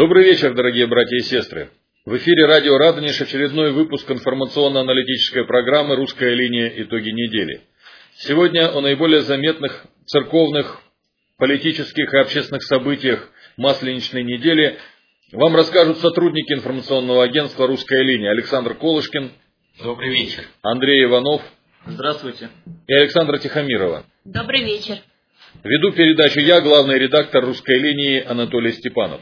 Добрый 0.00 0.24
вечер, 0.24 0.54
дорогие 0.54 0.86
братья 0.86 1.14
и 1.14 1.20
сестры. 1.20 1.68
В 2.06 2.16
эфире 2.16 2.46
радио 2.46 2.78
«Радонеж» 2.78 3.20
очередной 3.20 3.70
выпуск 3.72 4.10
информационно-аналитической 4.10 5.44
программы 5.44 5.94
«Русская 5.96 6.34
линия. 6.34 6.72
Итоги 6.74 7.10
недели». 7.10 7.60
Сегодня 8.14 8.74
о 8.74 8.80
наиболее 8.80 9.20
заметных 9.20 9.84
церковных, 10.06 10.80
политических 11.36 12.14
и 12.14 12.16
общественных 12.16 12.62
событиях 12.62 13.28
Масленичной 13.58 14.24
недели 14.24 14.78
вам 15.32 15.54
расскажут 15.54 15.98
сотрудники 15.98 16.54
информационного 16.54 17.22
агентства 17.22 17.66
«Русская 17.66 18.02
линия» 18.02 18.30
Александр 18.30 18.76
Колышкин. 18.76 19.32
Добрый 19.84 20.14
вечер. 20.14 20.44
Андрей 20.62 21.04
Иванов. 21.04 21.42
Здравствуйте. 21.84 22.48
И 22.88 22.94
Александра 22.94 23.36
Тихомирова. 23.36 24.06
Добрый 24.24 24.64
вечер. 24.64 24.96
Веду 25.62 25.92
передачу 25.92 26.40
я, 26.40 26.62
главный 26.62 26.98
редактор 26.98 27.44
«Русской 27.44 27.78
линии» 27.78 28.24
Анатолий 28.24 28.72
Степанов. 28.72 29.20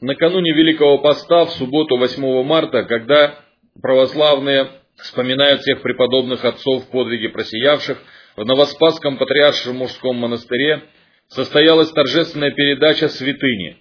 Накануне 0.00 0.52
Великого 0.52 0.98
Поста, 0.98 1.44
в 1.44 1.50
субботу 1.54 1.96
8 1.96 2.44
марта, 2.44 2.84
когда 2.84 3.34
православные 3.82 4.68
вспоминают 4.96 5.62
всех 5.62 5.82
преподобных 5.82 6.44
отцов 6.44 6.88
подвиги 6.90 7.26
просиявших, 7.26 7.98
в 8.36 8.44
Новоспасском 8.44 9.18
патриаршем 9.18 9.78
мужском 9.78 10.16
монастыре 10.16 10.84
состоялась 11.26 11.90
торжественная 11.90 12.52
передача 12.52 13.08
святыни, 13.08 13.78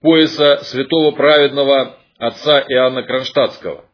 пояса 0.00 0.60
святого 0.62 1.10
праведного 1.10 1.98
отца 2.16 2.62
Иоанна 2.66 3.02
Кронштадтского. 3.02 3.84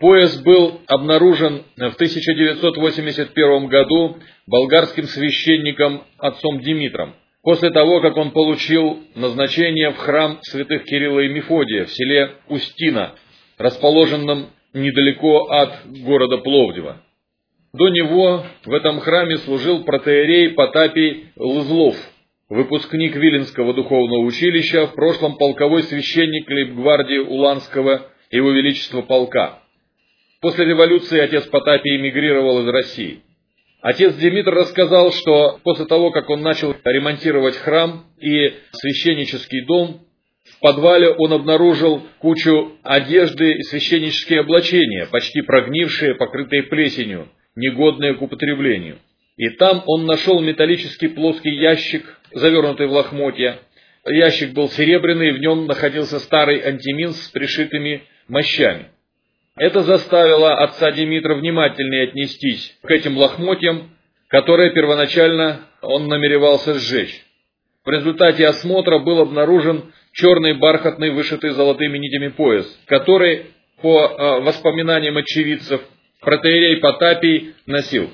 Пояс 0.00 0.36
был 0.42 0.80
обнаружен 0.88 1.62
в 1.76 1.94
1981 1.94 3.68
году 3.68 4.16
болгарским 4.48 5.04
священником 5.04 6.02
отцом 6.18 6.58
Димитром, 6.62 7.14
после 7.42 7.70
того, 7.70 8.00
как 8.00 8.16
он 8.16 8.30
получил 8.30 9.00
назначение 9.14 9.90
в 9.90 9.96
храм 9.96 10.38
святых 10.42 10.84
Кирилла 10.84 11.20
и 11.20 11.28
Мефодия 11.28 11.84
в 11.84 11.90
селе 11.90 12.36
Устина, 12.48 13.14
расположенном 13.58 14.46
недалеко 14.72 15.44
от 15.50 15.86
города 15.86 16.38
Пловдива. 16.38 17.02
До 17.72 17.88
него 17.88 18.44
в 18.64 18.72
этом 18.72 19.00
храме 19.00 19.38
служил 19.38 19.84
протеерей 19.84 20.50
Потапий 20.50 21.32
Лызлов, 21.36 21.96
выпускник 22.48 23.16
Виленского 23.16 23.72
духовного 23.72 24.20
училища, 24.20 24.86
в 24.86 24.94
прошлом 24.94 25.36
полковой 25.36 25.82
священник 25.84 26.48
лейбгвардии 26.50 27.18
Уланского 27.18 28.08
его 28.30 28.50
величества 28.50 29.02
полка. 29.02 29.60
После 30.40 30.66
революции 30.66 31.18
отец 31.18 31.46
Потапий 31.46 31.96
эмигрировал 31.96 32.62
из 32.62 32.68
России. 32.68 33.22
Отец 33.82 34.14
Димитр 34.14 34.54
рассказал, 34.54 35.12
что 35.12 35.58
после 35.64 35.86
того, 35.86 36.12
как 36.12 36.30
он 36.30 36.40
начал 36.40 36.72
ремонтировать 36.84 37.56
храм 37.56 38.06
и 38.20 38.54
священнический 38.70 39.64
дом, 39.66 40.06
в 40.44 40.60
подвале 40.60 41.10
он 41.10 41.32
обнаружил 41.32 42.00
кучу 42.20 42.78
одежды 42.84 43.54
и 43.54 43.62
священнические 43.62 44.40
облачения, 44.40 45.06
почти 45.06 45.42
прогнившие, 45.42 46.14
покрытые 46.14 46.62
плесенью, 46.62 47.28
негодные 47.56 48.14
к 48.14 48.22
употреблению. 48.22 48.98
И 49.36 49.48
там 49.50 49.82
он 49.86 50.06
нашел 50.06 50.40
металлический 50.40 51.08
плоский 51.08 51.50
ящик, 51.50 52.04
завернутый 52.30 52.86
в 52.86 52.92
лохмотья. 52.92 53.58
Ящик 54.06 54.52
был 54.52 54.68
серебряный, 54.68 55.32
в 55.32 55.40
нем 55.40 55.66
находился 55.66 56.20
старый 56.20 56.60
антимин 56.60 57.14
с 57.14 57.28
пришитыми 57.30 58.04
мощами. 58.28 58.91
Это 59.56 59.82
заставило 59.82 60.54
отца 60.54 60.92
Димитра 60.92 61.34
внимательнее 61.34 62.04
отнестись 62.04 62.78
к 62.82 62.90
этим 62.90 63.18
лохмотьям, 63.18 63.90
которые 64.28 64.72
первоначально 64.72 65.66
он 65.82 66.08
намеревался 66.08 66.74
сжечь. 66.74 67.22
В 67.84 67.90
результате 67.90 68.46
осмотра 68.46 68.98
был 68.98 69.20
обнаружен 69.20 69.92
черный 70.12 70.54
бархатный, 70.54 71.10
вышитый 71.10 71.50
золотыми 71.50 71.98
нитями 71.98 72.28
пояс, 72.28 72.66
который, 72.86 73.46
по 73.82 74.06
э, 74.06 74.40
воспоминаниям 74.40 75.16
очевидцев, 75.18 75.82
протеерей 76.20 76.76
Потапий 76.78 77.54
носил. 77.66 78.08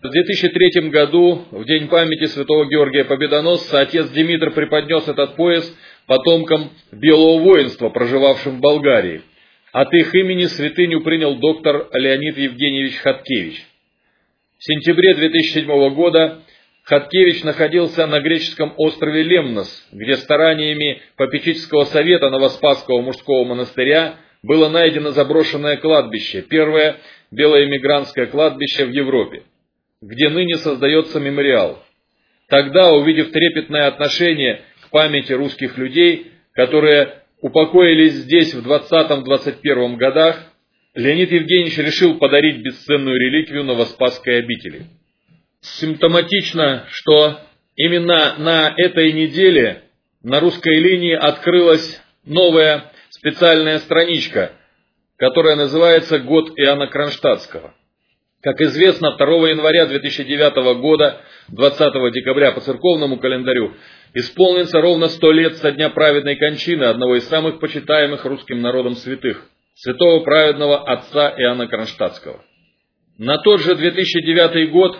В 0.00 0.08
2003 0.08 0.88
году, 0.88 1.44
в 1.50 1.64
день 1.64 1.88
памяти 1.88 2.26
святого 2.26 2.64
Георгия 2.66 3.04
Победоносца, 3.04 3.80
отец 3.80 4.08
Димитр 4.10 4.50
преподнес 4.52 5.06
этот 5.08 5.36
пояс 5.36 5.70
потомкам 6.06 6.70
белого 6.90 7.40
воинства, 7.40 7.90
проживавшим 7.90 8.56
в 8.56 8.60
Болгарии. 8.60 9.22
От 9.72 9.92
их 9.94 10.14
имени 10.14 10.44
святыню 10.44 11.00
принял 11.00 11.36
доктор 11.36 11.88
Леонид 11.92 12.36
Евгеньевич 12.36 12.96
Хаткевич. 12.96 13.66
В 14.58 14.64
сентябре 14.64 15.14
2007 15.14 15.94
года 15.94 16.42
Хаткевич 16.84 17.42
находился 17.42 18.06
на 18.06 18.20
греческом 18.20 18.74
острове 18.76 19.22
Лемнос, 19.22 19.88
где 19.90 20.16
стараниями 20.16 21.00
попечительского 21.16 21.84
совета 21.84 22.28
Новоспасского 22.28 23.00
мужского 23.00 23.44
монастыря 23.44 24.16
было 24.42 24.68
найдено 24.68 25.10
заброшенное 25.12 25.78
кладбище, 25.78 26.42
первое 26.42 26.98
белоэмигрантское 27.30 28.26
кладбище 28.26 28.84
в 28.84 28.90
Европе, 28.90 29.44
где 30.02 30.28
ныне 30.28 30.56
создается 30.56 31.18
мемориал. 31.18 31.82
Тогда, 32.48 32.92
увидев 32.92 33.30
трепетное 33.30 33.86
отношение 33.86 34.60
к 34.82 34.90
памяти 34.90 35.32
русских 35.32 35.78
людей, 35.78 36.32
которые 36.52 37.21
упокоились 37.42 38.14
здесь 38.14 38.54
в 38.54 38.66
20-21 38.66 39.96
годах, 39.96 40.40
Леонид 40.94 41.30
Евгеньевич 41.32 41.76
решил 41.78 42.18
подарить 42.18 42.62
бесценную 42.62 43.18
реликвию 43.18 43.64
Новоспасской 43.64 44.38
обители. 44.38 44.86
Симптоматично, 45.60 46.86
что 46.90 47.40
именно 47.76 48.36
на 48.38 48.72
этой 48.76 49.12
неделе 49.12 49.82
на 50.22 50.40
русской 50.40 50.78
линии 50.78 51.14
открылась 51.14 52.00
новая 52.24 52.92
специальная 53.10 53.78
страничка, 53.78 54.52
которая 55.16 55.56
называется 55.56 56.18
«Год 56.20 56.52
Иоанна 56.56 56.86
Кронштадтского». 56.86 57.74
Как 58.40 58.60
известно, 58.60 59.16
2 59.16 59.50
января 59.50 59.86
2009 59.86 60.80
года, 60.80 61.20
20 61.48 62.12
декабря 62.12 62.52
по 62.52 62.60
церковному 62.60 63.18
календарю, 63.18 63.74
исполнится 64.14 64.80
ровно 64.80 65.08
сто 65.08 65.32
лет 65.32 65.56
со 65.56 65.72
дня 65.72 65.90
праведной 65.90 66.36
кончины 66.36 66.84
одного 66.84 67.16
из 67.16 67.24
самых 67.28 67.60
почитаемых 67.60 68.24
русским 68.24 68.60
народом 68.60 68.94
святых, 68.94 69.46
святого 69.74 70.22
праведного 70.22 70.84
отца 70.84 71.34
Иоанна 71.36 71.66
Кронштадтского. 71.66 72.44
На 73.18 73.38
тот 73.38 73.60
же 73.60 73.74
2009 73.74 74.70
год, 74.70 74.98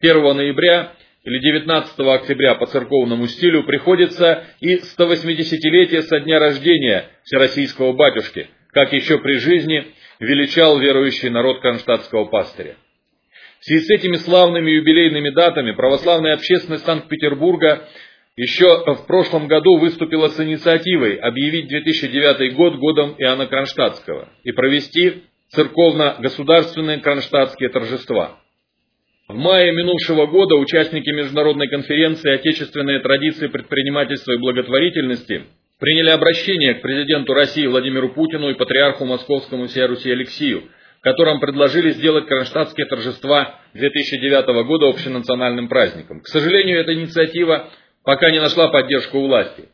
1 0.00 0.36
ноября 0.36 0.92
или 1.24 1.38
19 1.38 1.98
октября 2.00 2.54
по 2.54 2.66
церковному 2.66 3.26
стилю 3.26 3.64
приходится 3.64 4.44
и 4.60 4.76
180-летие 4.76 6.02
со 6.02 6.20
дня 6.20 6.38
рождения 6.38 7.10
Всероссийского 7.24 7.94
батюшки, 7.94 8.48
как 8.72 8.92
еще 8.92 9.18
при 9.18 9.38
жизни 9.38 9.86
величал 10.20 10.78
верующий 10.78 11.30
народ 11.30 11.60
кронштадтского 11.60 12.26
пастыря. 12.26 12.76
В 13.60 13.64
связи 13.64 13.86
с 13.86 13.90
этими 13.90 14.16
славными 14.16 14.70
юбилейными 14.70 15.30
датами 15.30 15.72
православная 15.72 16.34
общественность 16.34 16.84
Санкт-Петербурга 16.84 17.88
еще 18.36 18.84
в 18.86 19.06
прошлом 19.06 19.46
году 19.46 19.78
выступила 19.78 20.28
с 20.28 20.40
инициативой 20.40 21.16
объявить 21.16 21.68
2009 21.68 22.54
год 22.54 22.76
годом 22.76 23.14
Иоанна 23.18 23.46
Кронштадтского 23.46 24.28
и 24.42 24.50
провести 24.52 25.22
церковно-государственные 25.50 26.98
кронштадтские 26.98 27.68
торжества. 27.68 28.40
В 29.28 29.36
мае 29.36 29.72
минувшего 29.72 30.26
года 30.26 30.56
участники 30.56 31.08
международной 31.10 31.68
конференции 31.68 32.32
«Отечественные 32.32 33.00
традиции 33.00 33.46
предпринимательства 33.46 34.32
и 34.32 34.38
благотворительности» 34.38 35.44
приняли 35.78 36.10
обращение 36.10 36.74
к 36.74 36.82
президенту 36.82 37.34
России 37.34 37.66
Владимиру 37.66 38.10
Путину 38.10 38.50
и 38.50 38.54
патриарху 38.54 39.04
Московскому 39.04 39.68
всея 39.68 39.86
Руси 39.86 40.10
Алексию– 40.10 40.64
котором 41.04 41.38
предложили 41.38 41.90
сделать 41.90 42.26
кронштадтские 42.26 42.86
торжества 42.86 43.60
2009 43.74 44.66
года 44.66 44.88
общенациональным 44.88 45.68
праздником. 45.68 46.22
К 46.22 46.26
сожалению, 46.28 46.80
эта 46.80 46.94
инициатива 46.94 47.68
пока 48.04 48.30
не 48.30 48.40
нашла 48.40 48.68
поддержку 48.68 49.20
власти. 49.20 49.68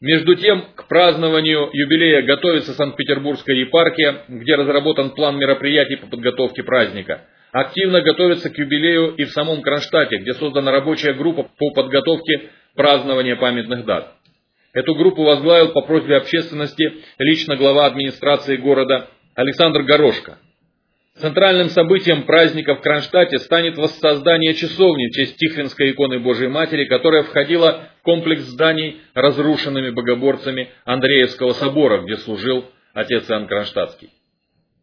Между 0.00 0.34
тем, 0.34 0.66
к 0.74 0.88
празднованию 0.88 1.70
юбилея 1.72 2.22
готовится 2.22 2.74
Санкт-Петербургская 2.74 3.56
епархия, 3.56 4.24
где 4.28 4.56
разработан 4.56 5.10
план 5.10 5.38
мероприятий 5.38 5.96
по 5.96 6.08
подготовке 6.08 6.62
праздника. 6.62 7.22
Активно 7.52 8.02
готовится 8.02 8.50
к 8.50 8.58
юбилею 8.58 9.14
и 9.14 9.24
в 9.24 9.30
самом 9.30 9.62
Кронштадте, 9.62 10.18
где 10.18 10.34
создана 10.34 10.72
рабочая 10.72 11.14
группа 11.14 11.44
по 11.44 11.70
подготовке 11.70 12.50
празднования 12.74 13.36
памятных 13.36 13.84
дат. 13.84 14.12
Эту 14.72 14.96
группу 14.96 15.22
возглавил 15.22 15.68
по 15.68 15.82
просьбе 15.82 16.16
общественности 16.16 17.04
лично 17.18 17.56
глава 17.56 17.86
администрации 17.86 18.56
города 18.56 19.08
Александр 19.36 19.84
Горошко. 19.84 20.38
Центральным 21.20 21.68
событием 21.68 22.24
праздника 22.24 22.74
в 22.74 22.80
Кронштадте 22.80 23.38
станет 23.38 23.76
воссоздание 23.76 24.52
часовни 24.54 25.06
в 25.06 25.12
честь 25.14 25.36
Тихвинской 25.36 25.92
иконы 25.92 26.18
Божией 26.18 26.48
Матери, 26.48 26.86
которая 26.86 27.22
входила 27.22 27.88
в 28.00 28.02
комплекс 28.02 28.42
зданий, 28.42 29.00
разрушенными 29.14 29.90
богоборцами 29.90 30.70
Андреевского 30.84 31.52
собора, 31.52 32.02
где 32.02 32.16
служил 32.16 32.64
отец 32.94 33.30
Иоанн 33.30 33.46
Кронштадтский. 33.46 34.10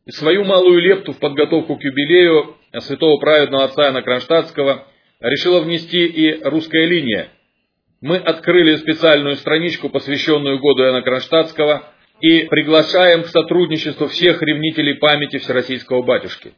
И 0.06 0.12
свою 0.12 0.46
малую 0.46 0.80
лепту 0.80 1.12
в 1.12 1.20
подготовку 1.20 1.76
к 1.76 1.84
юбилею 1.84 2.56
святого 2.80 3.20
праведного 3.20 3.66
отца 3.66 3.84
Иоанна 3.84 4.02
Кронштадтского 4.02 4.88
решила 5.20 5.60
внести 5.60 6.06
и 6.06 6.42
русская 6.44 6.86
линия, 6.86 7.28
Мы 8.00 8.16
открыли 8.16 8.78
специальную 8.78 9.36
страничку, 9.36 9.90
посвященную 9.90 10.60
году 10.60 10.82
Иоанна 10.84 11.02
Кронштадтского, 11.02 11.92
и 12.22 12.44
приглашаем 12.46 13.24
к 13.24 13.28
сотрудничеству 13.28 14.08
всех 14.08 14.42
ревнителей 14.42 14.96
памяти 14.96 15.40
Всероссийского 15.40 16.04
батюшки. 16.04 16.54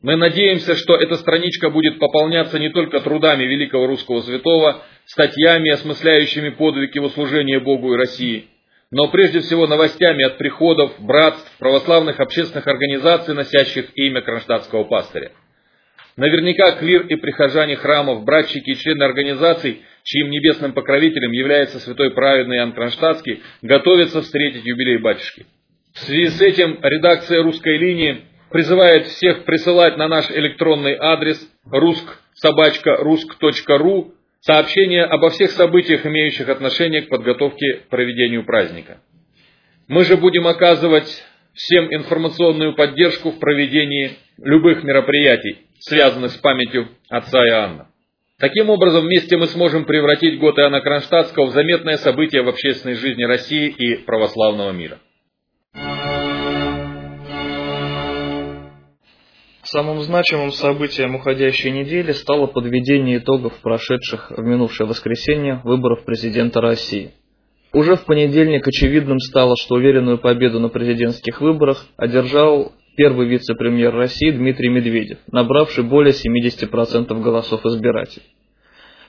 Мы 0.00 0.14
надеемся, 0.14 0.76
что 0.76 0.94
эта 0.94 1.16
страничка 1.16 1.70
будет 1.70 1.98
пополняться 1.98 2.58
не 2.60 2.70
только 2.70 3.00
трудами 3.00 3.42
великого 3.42 3.88
русского 3.88 4.20
святого, 4.20 4.84
статьями, 5.06 5.70
осмысляющими 5.70 6.50
подвиг 6.50 6.94
его 6.94 7.08
служения 7.08 7.58
Богу 7.58 7.92
и 7.92 7.96
России, 7.96 8.46
но 8.92 9.08
прежде 9.08 9.40
всего 9.40 9.66
новостями 9.66 10.24
от 10.24 10.38
приходов, 10.38 10.92
братств, 11.00 11.50
православных 11.58 12.20
общественных 12.20 12.68
организаций, 12.68 13.34
носящих 13.34 13.90
имя 13.96 14.22
кронштадтского 14.22 14.84
пастыря. 14.84 15.32
Наверняка 16.16 16.72
клир 16.72 17.06
и 17.06 17.16
прихожане 17.16 17.76
храмов, 17.76 18.24
братчики 18.24 18.70
и 18.70 18.76
члены 18.76 19.02
организаций, 19.02 19.82
чьим 20.08 20.30
небесным 20.30 20.72
покровителем 20.72 21.32
является 21.32 21.78
святой 21.80 22.12
праведный 22.12 22.56
Иоанн 22.56 22.72
Кронштадтский, 22.72 23.42
готовятся 23.60 24.22
встретить 24.22 24.64
юбилей 24.64 24.96
батюшки. 24.96 25.44
В 25.92 25.98
связи 25.98 26.28
с 26.28 26.40
этим 26.40 26.78
редакция 26.82 27.42
русской 27.42 27.76
линии 27.76 28.22
призывает 28.50 29.08
всех 29.08 29.44
присылать 29.44 29.98
на 29.98 30.08
наш 30.08 30.30
электронный 30.30 30.96
адрес 30.98 31.46
rusk.rusk.ru 31.70 32.94
сообщения 34.40 35.04
обо 35.04 35.28
всех 35.28 35.50
событиях, 35.50 36.06
имеющих 36.06 36.48
отношение 36.48 37.02
к 37.02 37.10
подготовке 37.10 37.74
к 37.74 37.88
проведению 37.88 38.46
праздника. 38.46 39.02
Мы 39.88 40.06
же 40.06 40.16
будем 40.16 40.46
оказывать 40.46 41.22
всем 41.52 41.92
информационную 41.92 42.74
поддержку 42.74 43.32
в 43.32 43.38
проведении 43.38 44.12
любых 44.38 44.82
мероприятий, 44.84 45.66
связанных 45.80 46.30
с 46.30 46.38
памятью 46.38 46.88
отца 47.10 47.46
Иоанна. 47.46 47.87
Таким 48.40 48.70
образом, 48.70 49.04
вместе 49.04 49.36
мы 49.36 49.48
сможем 49.48 49.84
превратить 49.84 50.38
год 50.38 50.56
Иоанна 50.60 50.80
Кронштадтского 50.80 51.46
в 51.46 51.50
заметное 51.50 51.96
событие 51.96 52.42
в 52.42 52.48
общественной 52.48 52.94
жизни 52.94 53.24
России 53.24 53.68
и 53.68 53.96
православного 53.96 54.70
мира. 54.70 55.00
Самым 59.64 60.02
значимым 60.02 60.52
событием 60.52 61.16
уходящей 61.16 61.72
недели 61.72 62.12
стало 62.12 62.46
подведение 62.46 63.18
итогов 63.18 63.54
прошедших 63.60 64.30
в 64.30 64.40
минувшее 64.40 64.86
воскресенье 64.86 65.60
выборов 65.64 66.04
президента 66.04 66.60
России. 66.60 67.10
Уже 67.72 67.96
в 67.96 68.04
понедельник 68.04 68.66
очевидным 68.66 69.18
стало, 69.18 69.56
что 69.60 69.74
уверенную 69.74 70.16
победу 70.16 70.60
на 70.60 70.68
президентских 70.68 71.40
выборах 71.40 71.86
одержал 71.96 72.72
первый 72.98 73.28
вице-премьер 73.28 73.94
России 73.94 74.32
Дмитрий 74.32 74.70
Медведев, 74.70 75.18
набравший 75.30 75.84
более 75.84 76.12
70% 76.12 77.22
голосов 77.22 77.64
избирателей. 77.64 78.26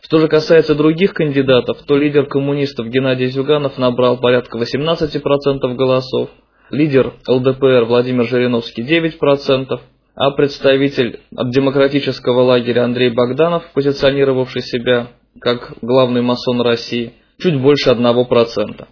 Что 0.03 0.19
же 0.19 0.27
касается 0.27 0.75
других 0.75 1.15
кандидатов, 1.15 1.79
то 1.87 1.97
лидер 1.97 2.27
коммунистов 2.27 2.87
Геннадий 2.87 3.25
Зюганов 3.25 3.79
набрал 3.79 4.17
порядка 4.17 4.59
18% 4.59 5.73
голосов, 5.73 6.29
лидер 6.69 7.15
ЛДПР 7.27 7.85
Владимир 7.85 8.27
Жириновский 8.27 8.83
9%, 8.83 9.79
а 10.15 10.31
представитель 10.31 11.21
от 11.35 11.49
демократического 11.49 12.41
лагеря 12.41 12.83
Андрей 12.83 13.09
Богданов, 13.09 13.63
позиционировавший 13.73 14.61
себя 14.61 15.07
как 15.41 15.73
главный 15.81 16.21
масон 16.21 16.61
России, 16.61 17.13
чуть 17.39 17.59
больше 17.59 17.89
1%. 17.89 18.87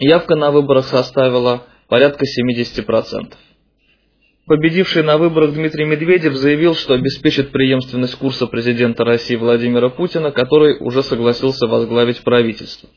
Явка 0.00 0.34
на 0.34 0.50
выборах 0.50 0.86
составила 0.86 1.62
порядка 1.88 2.24
70%. 2.24 3.34
Победивший 4.48 5.02
на 5.02 5.18
выборах 5.18 5.52
Дмитрий 5.52 5.84
Медведев 5.84 6.32
заявил, 6.34 6.74
что 6.74 6.94
обеспечит 6.94 7.50
преемственность 7.50 8.14
курса 8.14 8.46
президента 8.46 9.04
России 9.04 9.36
Владимира 9.36 9.90
Путина, 9.90 10.30
который 10.30 10.78
уже 10.80 11.02
согласился 11.02 11.66
возглавить 11.66 12.22
правительство. 12.22 12.88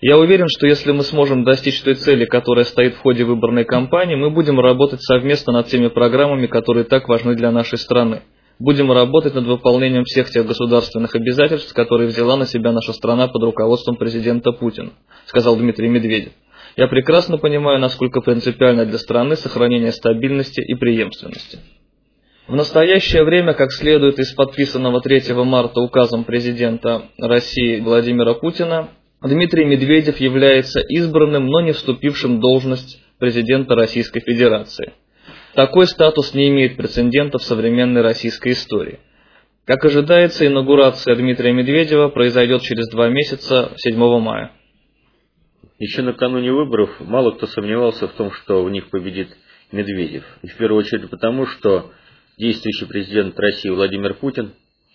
Я 0.00 0.18
уверен, 0.18 0.46
что 0.48 0.66
если 0.66 0.90
мы 0.90 1.04
сможем 1.04 1.44
достичь 1.44 1.80
той 1.82 1.94
цели, 1.94 2.24
которая 2.24 2.64
стоит 2.64 2.94
в 2.94 2.98
ходе 2.98 3.22
выборной 3.22 3.64
кампании, 3.64 4.16
мы 4.16 4.30
будем 4.30 4.58
работать 4.58 5.00
совместно 5.00 5.52
над 5.52 5.68
теми 5.68 5.86
программами, 5.86 6.48
которые 6.48 6.82
так 6.82 7.08
важны 7.08 7.36
для 7.36 7.52
нашей 7.52 7.78
страны. 7.78 8.22
Будем 8.58 8.90
работать 8.90 9.36
над 9.36 9.46
выполнением 9.46 10.02
всех 10.02 10.30
тех 10.30 10.44
государственных 10.46 11.14
обязательств, 11.14 11.72
которые 11.74 12.08
взяла 12.08 12.36
на 12.36 12.44
себя 12.44 12.72
наша 12.72 12.92
страна 12.92 13.28
под 13.28 13.44
руководством 13.44 13.94
президента 13.94 14.50
Путина, 14.50 14.90
сказал 15.26 15.54
Дмитрий 15.54 15.88
Медведев. 15.88 16.32
Я 16.78 16.86
прекрасно 16.86 17.38
понимаю, 17.38 17.80
насколько 17.80 18.20
принципиально 18.20 18.86
для 18.86 18.98
страны 18.98 19.34
сохранение 19.34 19.90
стабильности 19.90 20.60
и 20.60 20.76
преемственности. 20.76 21.58
В 22.46 22.54
настоящее 22.54 23.24
время, 23.24 23.54
как 23.54 23.72
следует 23.72 24.20
из 24.20 24.32
подписанного 24.32 25.00
3 25.00 25.34
марта 25.42 25.80
указом 25.80 26.22
президента 26.22 27.06
России 27.18 27.80
Владимира 27.80 28.34
Путина, 28.34 28.90
Дмитрий 29.20 29.64
Медведев 29.64 30.20
является 30.20 30.78
избранным, 30.78 31.48
но 31.48 31.62
не 31.62 31.72
вступившим 31.72 32.36
в 32.36 32.40
должность 32.40 33.02
президента 33.18 33.74
Российской 33.74 34.20
Федерации. 34.20 34.92
Такой 35.54 35.88
статус 35.88 36.32
не 36.32 36.48
имеет 36.48 36.76
прецедента 36.76 37.38
в 37.38 37.42
современной 37.42 38.02
российской 38.02 38.52
истории. 38.52 39.00
Как 39.64 39.84
ожидается, 39.84 40.46
инаугурация 40.46 41.16
Дмитрия 41.16 41.52
Медведева 41.52 42.08
произойдет 42.08 42.62
через 42.62 42.88
два 42.88 43.08
месяца, 43.08 43.72
7 43.78 43.96
мая. 44.20 44.52
Еще 45.78 46.02
накануне 46.02 46.52
выборов 46.52 46.90
мало 47.00 47.30
кто 47.32 47.46
сомневался 47.46 48.08
в 48.08 48.12
том, 48.14 48.32
что 48.32 48.64
в 48.64 48.70
них 48.70 48.90
победит 48.90 49.28
Медведев. 49.70 50.24
И 50.42 50.48
в 50.48 50.56
первую 50.56 50.80
очередь 50.80 51.08
потому, 51.08 51.46
что 51.46 51.92
действующий 52.36 52.86
президент 52.86 53.38
России 53.38 53.68
Владимир 53.68 54.14
Путин, 54.14 54.52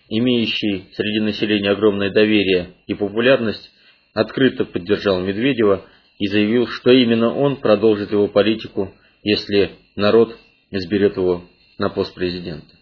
имеющий 0.10 0.90
среди 0.94 1.22
населения 1.22 1.72
огромное 1.72 2.12
доверие 2.12 2.74
и 2.88 2.96
популярность, 2.96 3.72
открыто 4.14 4.66
поддержал 4.66 5.22
Медведева 5.22 5.86
и 6.20 6.28
заявил, 6.28 6.68
что 6.68 6.92
именно 6.92 7.34
он 7.34 7.58
продолжит 7.58 8.12
его 8.12 8.28
политику, 8.28 8.94
если 9.24 9.72
народ 9.96 10.38
изберет 10.70 11.16
его 11.16 11.46
на 11.78 11.90
пост 11.90 12.14
президента. 12.14 12.76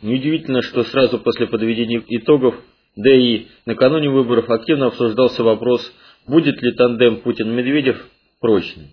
Неудивительно, 0.00 0.62
что 0.62 0.82
сразу 0.84 1.18
после 1.18 1.46
подведения 1.46 2.02
итогов, 2.08 2.54
да 2.96 3.14
и 3.14 3.48
накануне 3.66 4.08
выборов 4.08 4.48
активно 4.48 4.86
обсуждался 4.86 5.42
вопрос, 5.42 5.92
будет 6.26 6.60
ли 6.62 6.72
тандем 6.72 7.20
Путин-Медведев 7.22 8.04
прочным. 8.40 8.88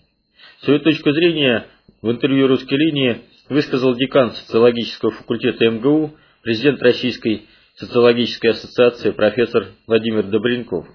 Свою 0.61 0.79
точку 0.79 1.11
зрения 1.11 1.67
в 2.01 2.09
интервью 2.09 2.47
«Русской 2.47 2.75
линии» 2.75 3.21
высказал 3.49 3.95
декан 3.95 4.31
социологического 4.31 5.11
факультета 5.11 5.69
МГУ, 5.69 6.15
президент 6.41 6.81
Российской 6.81 7.47
социологической 7.75 8.51
ассоциации 8.51 9.11
профессор 9.11 9.67
Владимир 9.87 10.23
Добренков 10.23 10.87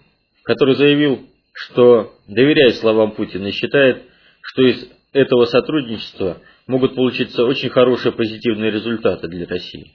который 0.49 0.77
заявил, 0.77 1.29
что 1.53 2.15
доверяет 2.27 2.77
словам 2.77 3.13
Путина 3.13 3.53
считает, 3.53 4.05
что 4.41 4.63
из 4.63 4.89
этого 5.13 5.45
сотрудничества 5.45 6.39
могут 6.67 6.95
получиться 6.95 7.45
очень 7.45 7.69
хорошие 7.69 8.13
позитивные 8.13 8.71
результаты 8.71 9.29
для 9.29 9.47
России. 9.47 9.93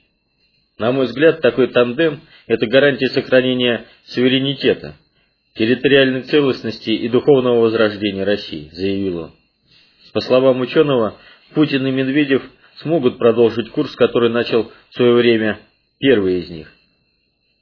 На 0.78 0.92
мой 0.92 1.06
взгляд, 1.06 1.40
такой 1.40 1.72
тандем– 1.72 2.20
это 2.46 2.68
гарантия 2.68 3.08
сохранения 3.08 3.86
суверенитета, 4.04 4.94
территориальной 5.54 6.22
целостности 6.22 6.90
и 6.90 7.08
духовного 7.08 7.60
возрождения 7.60 8.24
России, 8.24 8.70
заявил 8.72 9.18
он. 9.18 9.32
По 10.12 10.20
словам 10.20 10.60
ученого, 10.60 11.16
Путин 11.54 11.86
и 11.86 11.90
Медведев 11.90 12.42
смогут 12.76 13.18
продолжить 13.18 13.70
курс, 13.70 13.94
который 13.94 14.30
начал 14.30 14.70
в 14.90 14.94
свое 14.94 15.14
время 15.14 15.58
первый 15.98 16.40
из 16.40 16.50
них. 16.50 16.72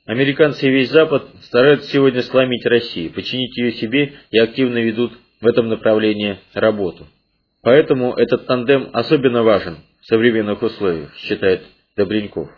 Американцы 0.04 0.66
и 0.66 0.70
весь 0.70 0.90
Запад 0.90 1.28
стараются 1.42 1.88
сегодня 1.90 2.22
сломить 2.22 2.66
Россию, 2.66 3.12
подчинить 3.12 3.56
ее 3.56 3.72
себе 3.72 4.14
и 4.30 4.38
активно 4.38 4.78
ведут 4.78 5.12
в 5.40 5.46
этом 5.46 5.68
направлении 5.68 6.38
работу. 6.54 7.06
Поэтому 7.62 8.14
этот 8.14 8.46
тандем 8.46 8.90
особенно 8.92 9.42
важен 9.42 9.78
в 10.00 10.06
современных 10.06 10.61
условиях, 10.62 11.14
считает 11.16 11.62
Добреньков. 11.96 12.49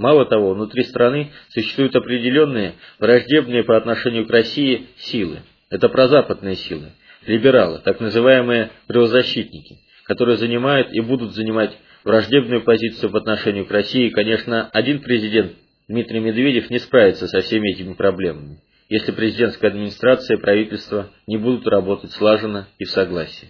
Мало 0.00 0.24
того, 0.24 0.54
внутри 0.54 0.84
страны 0.84 1.30
существуют 1.50 1.94
определенные 1.94 2.72
враждебные 2.98 3.64
по 3.64 3.76
отношению 3.76 4.26
к 4.26 4.30
России 4.30 4.86
силы. 4.96 5.40
Это 5.68 5.90
прозападные 5.90 6.56
силы, 6.56 6.92
либералы, 7.26 7.80
так 7.84 8.00
называемые 8.00 8.70
правозащитники, 8.86 9.76
которые 10.04 10.38
занимают 10.38 10.90
и 10.90 11.00
будут 11.00 11.34
занимать 11.34 11.76
враждебную 12.02 12.62
позицию 12.62 13.10
по 13.10 13.18
отношению 13.18 13.66
к 13.66 13.70
России. 13.70 14.08
Конечно, 14.08 14.70
один 14.72 15.00
президент 15.00 15.52
Дмитрий 15.86 16.20
Медведев 16.20 16.70
не 16.70 16.78
справится 16.78 17.28
со 17.28 17.40
всеми 17.40 17.74
этими 17.74 17.92
проблемами, 17.92 18.62
если 18.88 19.12
президентская 19.12 19.70
администрация 19.70 20.38
и 20.38 20.40
правительство 20.40 21.10
не 21.26 21.36
будут 21.36 21.66
работать 21.66 22.12
слаженно 22.12 22.68
и 22.78 22.84
в 22.84 22.90
согласии. 22.90 23.48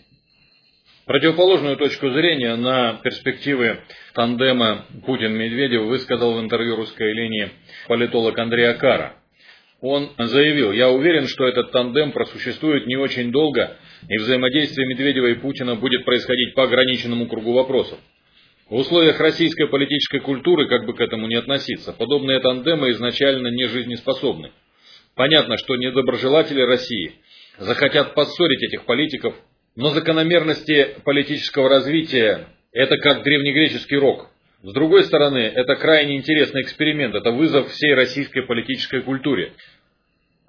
Противоположную 1.11 1.77
точку 1.77 2.09
зрения 2.11 2.55
на 2.55 3.01
перспективы 3.03 3.81
тандема 4.15 4.87
Путин-Медведев 5.07 5.87
высказал 5.87 6.35
в 6.35 6.41
интервью 6.41 6.77
русской 6.77 7.13
линии 7.13 7.51
политолог 7.89 8.39
Андрей 8.39 8.71
Акара. 8.71 9.17
Он 9.81 10.13
заявил, 10.17 10.71
я 10.71 10.89
уверен, 10.89 11.27
что 11.27 11.49
этот 11.49 11.73
тандем 11.73 12.13
просуществует 12.13 12.87
не 12.87 12.95
очень 12.95 13.33
долго, 13.33 13.77
и 14.09 14.19
взаимодействие 14.19 14.87
Медведева 14.87 15.27
и 15.27 15.35
Путина 15.35 15.75
будет 15.75 16.05
происходить 16.05 16.55
по 16.55 16.63
ограниченному 16.63 17.27
кругу 17.27 17.55
вопросов. 17.55 17.99
В 18.69 18.77
условиях 18.77 19.19
российской 19.19 19.67
политической 19.67 20.21
культуры, 20.21 20.69
как 20.69 20.87
бы 20.87 20.95
к 20.95 21.01
этому 21.01 21.27
ни 21.27 21.35
относиться, 21.35 21.93
подобные 21.93 22.39
тандемы 22.39 22.93
изначально 22.93 23.49
не 23.49 23.67
жизнеспособны. 23.67 24.53
Понятно, 25.17 25.57
что 25.57 25.75
недоброжелатели 25.75 26.61
России 26.61 27.15
захотят 27.59 28.15
поссорить 28.15 28.63
этих 28.63 28.85
политиков, 28.85 29.35
но 29.77 29.91
закономерности 29.91 30.97
политического 31.05 31.69
развития– 31.69 32.49
это 32.73 32.97
как 32.99 33.23
древнегреческий 33.23 33.97
рок. 33.97 34.29
С 34.63 34.73
другой 34.73 35.05
стороны, 35.05 35.39
это 35.39 35.77
крайне 35.77 36.17
интересный 36.17 36.63
эксперимент, 36.63 37.15
это 37.15 37.31
вызов 37.31 37.71
всей 37.71 37.95
российской 37.95 38.43
политической 38.43 39.01
культуре. 39.01 39.53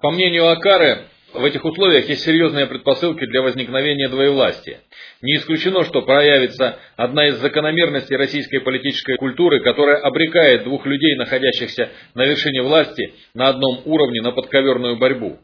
По 0.00 0.10
мнению 0.10 0.48
Акары, 0.48 1.06
в 1.32 1.44
этих 1.44 1.64
условиях 1.64 2.08
есть 2.10 2.24
серьезные 2.24 2.66
предпосылки 2.66 3.24
для 3.24 3.40
возникновения 3.40 4.08
двоевластия. 4.08 4.80
Не 5.22 5.36
исключено, 5.36 5.82
что 5.84 6.02
проявится 6.02 6.78
одна 6.96 7.28
из 7.28 7.36
закономерностей 7.36 8.16
российской 8.16 8.58
политической 8.58 9.16
культуры, 9.16 9.60
которая 9.62 9.96
обрекает 9.96 10.64
двух 10.64 10.84
людей, 10.84 11.16
находящихся 11.16 11.88
на 12.14 12.26
вершине 12.26 12.62
власти, 12.62 13.14
на 13.32 13.48
одном 13.48 13.80
уровне 13.86 14.20
на 14.20 14.32
подковерную 14.32 14.96
борьбу. 14.98 15.38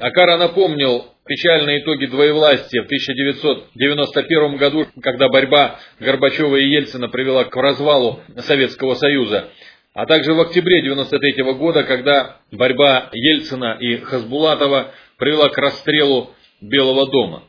Акара 0.00 0.38
напомнил 0.38 1.06
печальные 1.26 1.82
итоги 1.82 2.06
двоевластия 2.06 2.82
в 2.82 2.86
1991 2.86 4.56
году, 4.56 4.86
когда 5.02 5.28
борьба 5.28 5.78
Горбачева 6.00 6.56
и 6.56 6.68
Ельцина 6.68 7.08
привела 7.08 7.44
к 7.44 7.54
развалу 7.56 8.20
Советского 8.38 8.94
Союза, 8.94 9.50
а 9.92 10.06
также 10.06 10.32
в 10.34 10.40
октябре 10.40 10.80
1993 10.80 11.52
года, 11.54 11.82
когда 11.84 12.38
борьба 12.52 13.10
Ельцина 13.12 13.76
и 13.80 13.96
Хасбулатова 13.96 14.92
привела 15.18 15.48
к 15.48 15.58
расстрелу 15.58 16.30
Белого 16.60 17.10
дома. 17.10 17.44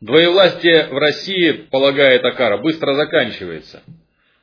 Двоевластие 0.00 0.88
в 0.88 0.98
России, 0.98 1.52
полагает 1.70 2.24
Акара, 2.24 2.56
быстро 2.58 2.94
заканчивается. 2.94 3.82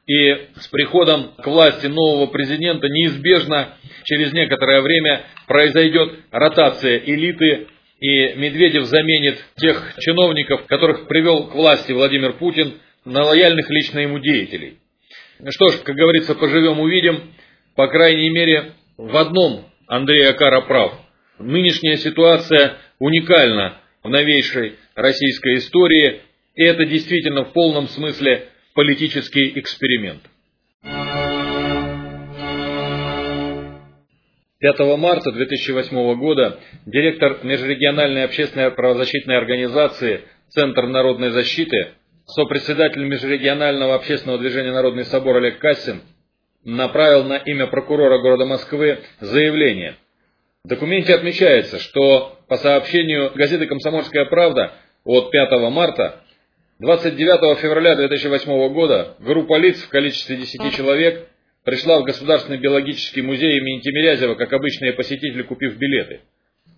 И 0.07 0.47
с 0.55 0.67
приходом 0.69 1.33
к 1.37 1.45
власти 1.45 1.85
нового 1.85 2.25
президента 2.27 2.87
неизбежно 2.87 3.75
через 4.05 4.33
некоторое 4.33 4.81
время 4.81 5.23
произойдет 5.47 6.13
ротация 6.31 6.97
элиты, 6.97 7.67
и 7.99 8.33
Медведев 8.35 8.85
заменит 8.85 9.43
тех 9.57 9.95
чиновников, 9.99 10.65
которых 10.67 11.07
привел 11.07 11.47
к 11.47 11.55
власти 11.55 11.91
Владимир 11.91 12.33
Путин, 12.33 12.79
на 13.05 13.23
лояльных 13.23 13.69
лично 13.69 13.99
ему 13.99 14.19
деятелей. 14.19 14.77
Что 15.49 15.69
ж, 15.69 15.79
как 15.83 15.95
говорится, 15.95 16.35
поживем 16.35 16.79
увидим. 16.79 17.33
По 17.75 17.87
крайней 17.87 18.29
мере, 18.29 18.73
в 18.97 19.15
одном 19.15 19.65
Андрей 19.87 20.27
Акара 20.29 20.61
прав. 20.61 20.93
Нынешняя 21.39 21.95
ситуация 21.95 22.77
уникальна 22.99 23.79
в 24.03 24.09
новейшей 24.09 24.75
российской 24.95 25.55
истории, 25.55 26.21
и 26.55 26.63
это 26.63 26.85
действительно 26.85 27.45
в 27.45 27.53
полном 27.53 27.87
смысле 27.87 28.49
политический 28.73 29.57
эксперимент. 29.59 30.21
5 34.61 34.97
марта 34.97 35.31
2008 35.31 36.19
года 36.19 36.59
директор 36.85 37.39
межрегиональной 37.43 38.25
общественной 38.25 38.71
правозащитной 38.71 39.37
организации 39.37 40.25
«Центр 40.49 40.85
народной 40.85 41.29
защиты», 41.29 41.93
сопредседатель 42.25 43.05
межрегионального 43.05 43.95
общественного 43.95 44.37
движения 44.37 44.73
«Народный 44.73 45.05
собор» 45.05 45.37
Олег 45.37 45.59
Кассин 45.59 46.01
направил 46.65 47.23
на 47.23 47.37
имя 47.37 47.67
прокурора 47.67 48.19
города 48.19 48.45
Москвы 48.45 48.99
заявление. 49.21 49.95
В 50.65 50.67
документе 50.67 51.15
отмечается, 51.15 51.79
что 51.79 52.37
по 52.49 52.57
сообщению 52.57 53.31
газеты 53.35 53.65
«Комсомольская 53.65 54.25
правда» 54.25 54.73
от 55.05 55.31
5 55.31 55.51
марта 55.71 56.21
29 56.79 57.59
февраля 57.59 57.95
2008 57.95 58.73
года 58.73 59.15
группа 59.19 59.57
лиц 59.57 59.81
в 59.81 59.87
количестве 59.87 60.35
10 60.35 60.75
человек 60.75 61.28
пришла 61.63 61.99
в 61.99 62.03
Государственный 62.03 62.57
биологический 62.57 63.21
музей 63.21 63.57
имени 63.57 63.81
Тимирязева, 63.81 64.35
как 64.35 64.51
обычные 64.53 64.93
посетители, 64.93 65.41
купив 65.43 65.77
билеты. 65.77 66.21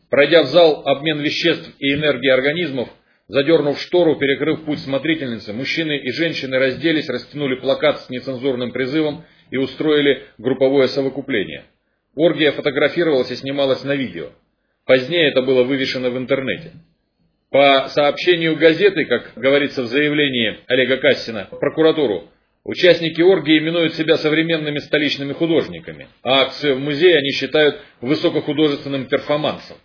Пройдя 0.10 0.44
в 0.44 0.48
зал 0.48 0.84
обмен 0.86 1.20
веществ 1.20 1.74
и 1.80 1.94
энергии 1.94 2.30
организмов, 2.30 2.90
задернув 3.28 3.80
штору, 3.80 4.18
перекрыв 4.18 4.66
путь 4.66 4.80
смотрительницы, 4.80 5.54
мужчины 5.54 5.98
и 5.98 6.12
женщины 6.12 6.58
разделись, 6.60 7.08
растянули 7.08 7.56
плакат 7.56 8.02
с 8.02 8.10
нецензурным 8.10 8.72
призывом 8.72 9.24
и 9.52 9.58
устроили 9.58 10.24
групповое 10.38 10.88
совокупление. 10.90 11.64
Оргия 12.16 12.52
фотографировалась 12.52 13.32
и 13.32 13.36
снималась 13.36 13.84
на 13.84 13.96
видео. 13.96 14.32
Позднее 14.86 15.30
это 15.30 15.42
было 15.42 15.64
вывешено 15.64 16.10
в 16.10 16.18
интернете. 16.18 16.74
По 17.52 17.88
сообщению 17.90 18.58
газеты, 18.58 19.06
как 19.06 19.34
говорится 19.36 19.84
в 19.84 19.88
заявлении 19.88 20.60
Олега 20.68 20.98
Кассина 20.98 21.48
прокуратуру, 21.52 22.30
участники 22.64 23.22
оргии 23.22 23.60
именуют 23.60 23.96
себя 23.96 24.18
современными 24.18 24.80
столичными 24.80 25.34
художниками, 25.34 26.08
а 26.24 26.42
акцию 26.42 26.76
в 26.76 26.80
музее 26.80 27.18
они 27.18 27.32
считают 27.32 27.82
высокохудожественным 28.02 29.06
перформансом. 29.08 29.78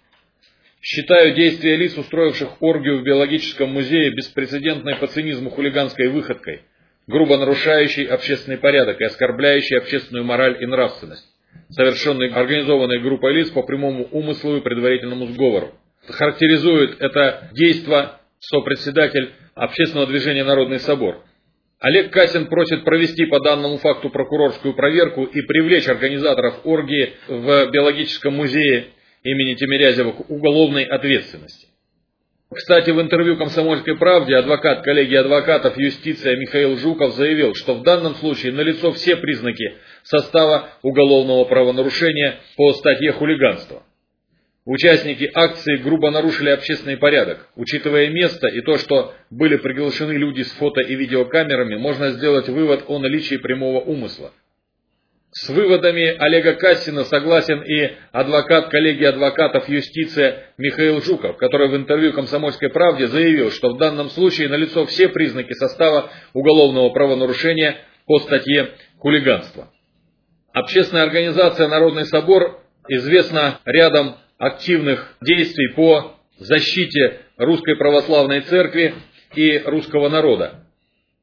Считаю 0.81 1.35
действия 1.35 1.77
лиц, 1.77 1.97
устроивших 1.97 2.63
оргию 2.63 3.01
в 3.01 3.03
биологическом 3.03 3.71
музее, 3.71 4.15
беспрецедентной 4.15 4.97
по 4.97 5.07
цинизму 5.09 5.51
хулиганской 5.51 6.09
выходкой, 6.09 6.63
грубо 7.07 7.37
нарушающей 7.39 8.05
общественный 8.05 8.59
порядок 8.59 9.01
и 9.01 9.05
оскорбляющей 9.05 9.79
общественную 9.79 10.25
мораль 10.25 10.63
и 10.63 10.67
нравственность, 10.67 11.27
совершенной 11.71 12.29
организованной 12.29 13.01
группой 13.01 13.35
лиц 13.35 13.51
по 13.51 13.63
прямому 13.63 14.05
умыслу 14.13 14.59
и 14.59 14.61
предварительному 14.61 15.27
сговору 15.27 15.75
характеризует 16.09 17.01
это 17.01 17.51
действие 17.53 18.11
сопредседатель 18.39 19.33
общественного 19.55 20.07
движения 20.07 20.45
«Народный 20.45 20.79
собор». 20.79 21.25
Олег 21.79 22.11
Касин 22.11 22.47
просит 22.47 22.85
провести 22.85 23.27
по 23.27 23.41
данному 23.41 23.77
факту 23.79 24.09
прокурорскую 24.09 24.75
проверку 24.75 25.25
и 25.25 25.43
привлечь 25.43 25.89
организаторов 25.89 26.61
оргии 26.65 27.13
в 27.29 27.71
биологическом 27.71 28.35
музее 28.35 28.87
имени 29.23 29.55
Тимирязева 29.55 30.13
к 30.13 30.31
уголовной 30.31 30.85
ответственности. 30.85 31.69
Кстати, 32.55 32.91
в 32.91 33.01
интервью 33.01 33.37
«Комсомольской 33.37 33.99
правде» 33.99 34.37
адвокат 34.37 34.83
коллегии 34.83 35.17
адвокатов 35.17 35.77
юстиция 35.77 36.37
Михаил 36.37 36.79
Жуков 36.79 37.15
заявил, 37.15 37.55
что 37.55 37.75
в 37.75 37.83
данном 37.83 38.15
случае 38.15 38.53
налицо 38.53 38.93
все 38.93 39.17
признаки 39.17 39.75
состава 40.05 40.71
уголовного 40.83 41.45
правонарушения 41.45 42.39
по 42.57 42.73
статье 42.73 43.13
«Хулиганство». 43.13 43.83
Участники 44.67 45.31
акции 45.33 45.77
грубо 45.77 46.11
нарушили 46.11 46.51
общественный 46.51 46.97
порядок. 46.97 47.47
Учитывая 47.55 48.09
место 48.09 48.49
и 48.49 48.61
то, 48.63 48.79
что 48.79 49.15
были 49.31 49.57
приглашены 49.59 50.13
люди 50.13 50.43
с 50.43 50.51
фото 50.55 50.81
и 50.81 50.97
видеокамерами, 50.97 51.77
можно 51.77 52.11
сделать 52.11 52.49
вывод 52.49 52.83
о 52.89 52.99
наличии 52.99 53.37
прямого 53.37 53.81
умысла. 53.81 54.33
С 55.31 55.51
выводами 55.51 56.17
Олега 56.19 56.55
Кассина 56.55 57.05
согласен 57.05 57.63
и 57.63 57.93
адвокат 58.11 58.69
коллегии 58.71 59.05
адвокатов 59.05 59.69
юстиция 59.69 60.53
Михаил 60.59 61.01
Жуков, 61.01 61.37
который 61.37 61.69
в 61.69 61.77
интервью 61.77 62.13
«Комсомольской 62.13 62.71
правде» 62.71 63.07
заявил, 63.07 63.53
что 63.53 63.73
в 63.73 63.79
данном 63.79 64.11
случае 64.11 64.49
налицо 64.49 64.85
все 64.87 65.09
признаки 65.09 65.53
состава 65.53 66.11
уголовного 66.33 66.89
правонарушения 66.91 67.77
по 68.07 68.19
статье 68.19 68.71
«Хулиганство». 68.99 69.71
Общественная 70.53 71.05
организация 71.05 71.69
«Народный 71.69 72.07
собор» 72.07 72.63
известна 72.89 73.61
рядом 73.65 74.17
активных 74.39 75.17
действий 75.21 75.75
по 75.75 76.17
защите 76.39 77.21
Русской 77.37 77.77
Православной 77.77 78.41
Церкви 78.43 78.95
и 79.35 79.59
русского 79.65 80.09
народа. 80.09 80.67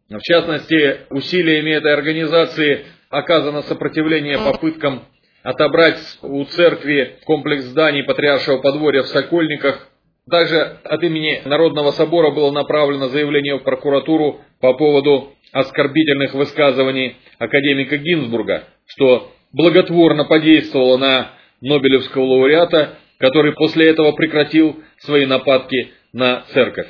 В 0.10 0.22
частности, 0.22 1.01
усилиями 1.10 1.72
этой 1.72 1.93
организации 1.93 2.86
оказано 3.10 3.62
сопротивление 3.63 4.38
попыткам 4.38 5.03
отобрать 5.43 6.00
у 6.22 6.43
церкви 6.46 7.17
комплекс 7.25 7.63
зданий 7.65 8.03
Патриаршего 8.03 8.60
подворья 8.60 9.03
в 9.03 9.08
Сокольниках. 9.08 9.89
Также 10.29 10.77
от 10.84 11.03
имени 11.03 11.41
Народного 11.46 11.91
собора 11.91 12.32
было 12.32 12.51
направлено 12.51 13.10
заявление 13.10 13.58
в 13.58 13.63
прокуратуру 13.63 14.41
по 14.62 14.74
поводу 14.74 15.34
оскорбительных 15.51 16.34
высказываний 16.34 17.17
академика 17.39 17.98
Гинзбурга, 17.98 18.63
что 18.88 19.32
благотворно 19.51 20.25
подействовало 20.25 20.98
на 20.98 21.32
Нобелевского 21.62 22.24
лауреата 22.24 22.98
который 23.23 23.53
после 23.53 23.87
этого 23.87 24.11
прекратил 24.11 24.83
свои 24.97 25.25
нападки 25.25 25.93
на 26.11 26.41
церковь. 26.51 26.89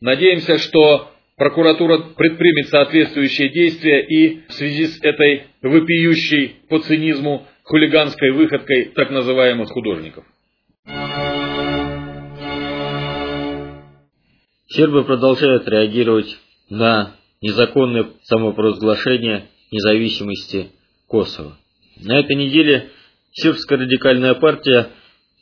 Надеемся, 0.00 0.58
что 0.58 1.10
прокуратура 1.36 1.98
предпримет 1.98 2.68
соответствующие 2.68 3.48
действия 3.48 4.00
и 4.06 4.46
в 4.46 4.52
связи 4.52 4.86
с 4.86 5.02
этой 5.02 5.48
вопиющей 5.62 6.54
по 6.68 6.78
цинизму 6.78 7.48
хулиганской 7.64 8.30
выходкой 8.30 8.92
так 8.94 9.10
называемых 9.10 9.68
художников. 9.70 10.24
Сербы 14.68 15.02
продолжают 15.02 15.66
реагировать 15.66 16.38
на 16.70 17.16
незаконное 17.42 18.06
самопровозглашение 18.22 19.48
независимости 19.72 20.68
Косово. 21.08 21.58
На 22.04 22.20
этой 22.20 22.36
неделе 22.36 22.90
сербская 23.32 23.80
радикальная 23.80 24.34
партия 24.34 24.90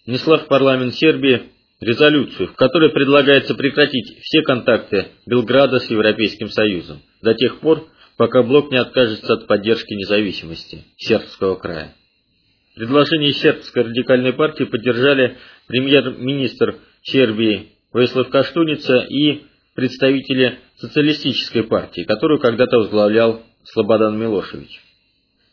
внесла 0.07 0.39
в 0.39 0.49
парламент 0.49 0.95
Сербии 0.95 1.51
резолюцию, 1.81 2.49
в 2.49 2.57
которой 2.57 2.91
предлагается 2.91 3.55
прекратить 3.55 4.19
все 4.23 4.43
контакты 4.43 5.09
Белграда 5.27 5.79
с 5.79 5.91
Европейским 5.91 6.49
Союзом 6.49 7.03
до 7.23 7.35
тех 7.35 7.61
пор, 7.61 7.89
пока 8.17 8.43
блок 8.43 8.71
не 8.71 8.79
откажется 8.79 9.35
от 9.35 9.47
поддержки 9.47 9.93
независимости 9.95 10.85
сербского 10.97 11.57
края. 11.57 11.95
Предложение 12.75 13.33
сербской 13.33 13.85
радикальной 13.85 14.33
партии 14.33 14.65
поддержали 14.65 15.37
премьер-министр 15.69 16.77
Сербии 17.03 17.73
Веслав 17.93 18.29
Каштуница 18.29 19.07
и 19.09 19.43
представители 19.75 20.59
социалистической 20.77 21.65
партии, 21.65 22.03
которую 22.03 22.41
когда-то 22.41 22.79
возглавлял 22.79 23.43
Слободан 23.65 24.19
Милошевич. 24.19 24.81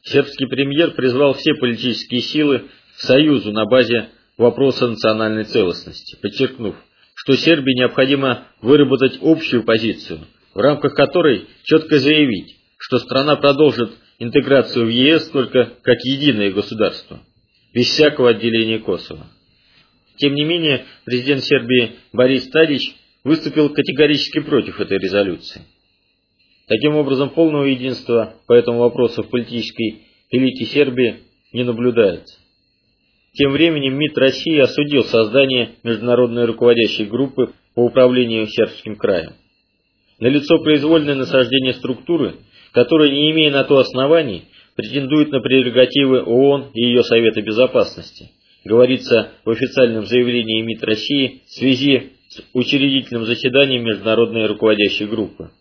Сербский 0.03 0.48
премьер 0.48 0.91
призвал 0.91 1.34
все 1.34 1.53
политические 1.53 2.22
силы 2.22 2.63
к 2.98 3.01
союзу 3.01 3.51
на 3.51 3.65
базе 3.65 4.10
вопроса 4.38 4.88
национальной 4.88 5.43
целостности, 5.43 6.17
подчеркнув, 6.21 6.75
что 7.15 7.35
Сербии 7.35 7.77
необходимо 7.77 8.47
выработать 8.61 9.19
общую 9.21 9.63
позицию, 9.63 10.21
в 10.53 10.59
рамках 10.59 10.93
которой 10.95 11.47
четко 11.63 11.97
заявить, 11.97 12.57
что 12.77 12.97
страна 12.97 13.35
продолжит 13.35 13.91
интеграцию 14.19 14.85
в 14.85 14.89
ЕС 14.89 15.29
только 15.29 15.73
как 15.81 15.97
единое 16.03 16.51
государство, 16.51 17.19
без 17.73 17.88
всякого 17.88 18.29
отделения 18.29 18.79
Косово. 18.79 19.27
Тем 20.17 20.35
не 20.35 20.43
менее, 20.43 20.85
президент 21.05 21.43
Сербии 21.43 21.93
Борис 22.13 22.47
Тадич 22.50 22.95
выступил 23.23 23.69
категорически 23.69 24.39
против 24.39 24.79
этой 24.79 24.97
резолюции. 25.00 25.61
Таким 26.67 26.95
образом, 26.95 27.31
полного 27.31 27.65
единства 27.65 28.35
по 28.47 28.53
этому 28.53 28.79
вопросу 28.79 29.23
в 29.23 29.29
политической 29.29 30.07
элите 30.29 30.65
Сербии 30.65 31.21
не 31.53 31.63
наблюдается. 31.63 32.40
Тем 33.33 33.51
временем 33.53 33.97
МИД 33.97 34.17
России 34.17 34.59
осудил 34.59 35.05
создание 35.05 35.75
международной 35.83 36.45
руководящей 36.45 37.05
группы 37.05 37.53
по 37.75 37.85
управлению 37.85 38.47
Сербским 38.47 38.97
краем. 38.97 39.33
Налицо 40.19 40.59
произвольное 40.59 41.15
насаждение 41.15 41.73
структуры, 41.73 42.35
которая, 42.73 43.09
не 43.09 43.31
имея 43.31 43.51
на 43.51 43.63
то 43.63 43.77
оснований, 43.77 44.43
претендует 44.75 45.31
на 45.31 45.39
прерогативы 45.39 46.23
ООН 46.23 46.71
и 46.73 46.83
ее 46.83 47.03
Совета 47.03 47.41
Безопасности, 47.41 48.31
говорится 48.65 49.31
в 49.45 49.50
официальном 49.50 50.05
заявлении 50.05 50.61
МИД 50.61 50.83
России 50.83 51.41
в 51.47 51.51
связи 51.51 52.11
с 52.27 52.41
учредительным 52.53 53.23
заседанием 53.25 53.83
международной 53.83 54.45
руководящей 54.47 55.05
группы. 55.05 55.51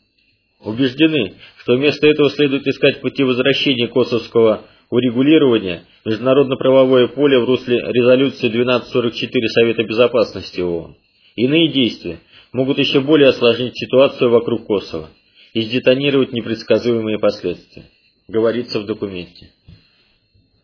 Убеждены, 0.61 1.35
что 1.59 1.77
вместо 1.77 2.07
этого 2.07 2.31
следует 2.31 2.67
искать 2.67 3.01
пути 3.01 3.23
возвращения 3.23 3.87
косовского 3.87 4.65
урегулирования 4.91 5.85
международно-правовое 6.05 7.09
поле 7.09 7.39
в 7.39 7.45
русле 7.45 7.79
резолюции 7.79 8.49
1244 8.49 9.49
Совета 9.49 9.85
Безопасности 9.85 10.61
ООН. 10.61 10.97
Иные 11.37 11.69
действия 11.69 12.19
могут 12.53 12.79
еще 12.79 13.01
более 13.01 13.29
осложнить 13.29 13.79
ситуацию 13.79 14.31
вокруг 14.31 14.67
Косово 14.67 15.11
и 15.55 15.63
сдетонировать 15.63 16.33
непредсказуемые 16.33 17.19
последствия, 17.19 17.85
говорится 18.29 18.81
в 18.81 18.87
документе. 18.87 19.51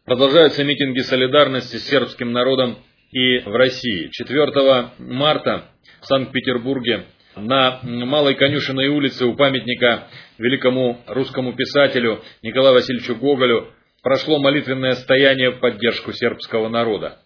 Продолжаются 0.04 0.64
митинги 0.64 1.00
солидарности 1.00 1.76
с 1.76 1.88
сербским 1.88 2.32
народом 2.32 2.78
и 3.12 3.38
в 3.40 3.54
России. 3.56 4.08
4 4.10 4.90
марта 4.98 5.70
в 6.00 6.06
Санкт-Петербурге 6.06 7.06
на 7.36 7.80
Малой 7.82 8.34
Конюшиной 8.34 8.88
улице 8.88 9.26
у 9.26 9.34
памятника 9.34 10.08
великому 10.38 11.00
русскому 11.06 11.54
писателю 11.54 12.22
Николаю 12.42 12.74
Васильевичу 12.74 13.16
Гоголю 13.16 13.68
прошло 14.06 14.38
молитвенное 14.38 14.92
стояние 14.92 15.50
в 15.50 15.58
поддержку 15.58 16.12
сербского 16.12 16.68
народа. 16.68 17.18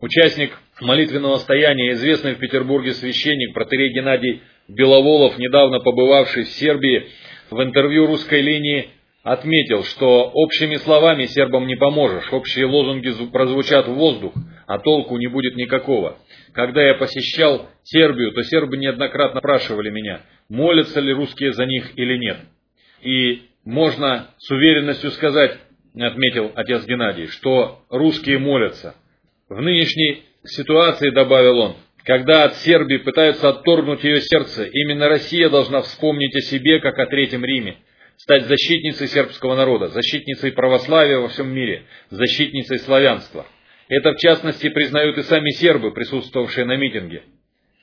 Участник 0.00 0.52
молитвенного 0.82 1.36
стояния, 1.36 1.92
известный 1.92 2.34
в 2.34 2.38
Петербурге 2.38 2.92
священник, 2.92 3.54
протерей 3.54 3.94
Геннадий 3.94 4.42
Беловолов, 4.68 5.38
недавно 5.38 5.80
побывавший 5.80 6.44
в 6.44 6.50
Сербии, 6.50 7.06
в 7.48 7.62
интервью 7.62 8.04
русской 8.04 8.42
линии 8.42 8.90
отметил, 9.22 9.82
что 9.84 10.30
общими 10.34 10.74
словами 10.74 11.24
сербам 11.24 11.66
не 11.66 11.76
поможешь, 11.76 12.30
общие 12.30 12.66
лозунги 12.66 13.10
прозвучат 13.32 13.88
в 13.88 13.94
воздух, 13.94 14.34
а 14.66 14.78
толку 14.78 15.16
не 15.16 15.26
будет 15.26 15.56
никакого. 15.56 16.18
Когда 16.52 16.82
я 16.82 16.96
посещал 16.96 17.66
Сербию, 17.82 18.32
то 18.32 18.42
сербы 18.42 18.76
неоднократно 18.76 19.40
спрашивали 19.40 19.88
меня, 19.88 20.20
молятся 20.50 21.00
ли 21.00 21.14
русские 21.14 21.54
за 21.54 21.64
них 21.64 21.92
или 21.96 22.18
нет. 22.18 22.36
И 23.00 23.44
можно 23.64 24.34
с 24.36 24.50
уверенностью 24.50 25.12
сказать, 25.12 25.56
отметил 25.98 26.52
отец 26.54 26.84
Геннадий, 26.86 27.26
что 27.28 27.82
русские 27.88 28.38
молятся. 28.38 28.94
В 29.48 29.60
нынешней 29.60 30.22
ситуации, 30.44 31.10
добавил 31.10 31.58
он, 31.58 31.76
когда 32.04 32.44
от 32.44 32.56
Сербии 32.56 32.96
пытаются 32.96 33.48
отторгнуть 33.48 34.04
ее 34.04 34.20
сердце, 34.20 34.64
именно 34.64 35.08
Россия 35.08 35.48
должна 35.48 35.82
вспомнить 35.82 36.34
о 36.34 36.40
себе, 36.40 36.80
как 36.80 36.98
о 36.98 37.06
Третьем 37.06 37.44
Риме, 37.44 37.76
стать 38.16 38.44
защитницей 38.44 39.08
сербского 39.08 39.54
народа, 39.54 39.88
защитницей 39.88 40.52
православия 40.52 41.18
во 41.18 41.28
всем 41.28 41.52
мире, 41.52 41.84
защитницей 42.10 42.78
славянства. 42.78 43.46
Это 43.88 44.12
в 44.12 44.18
частности 44.18 44.68
признают 44.68 45.18
и 45.18 45.22
сами 45.22 45.50
сербы, 45.50 45.92
присутствовавшие 45.92 46.64
на 46.64 46.76
митинге. 46.76 47.22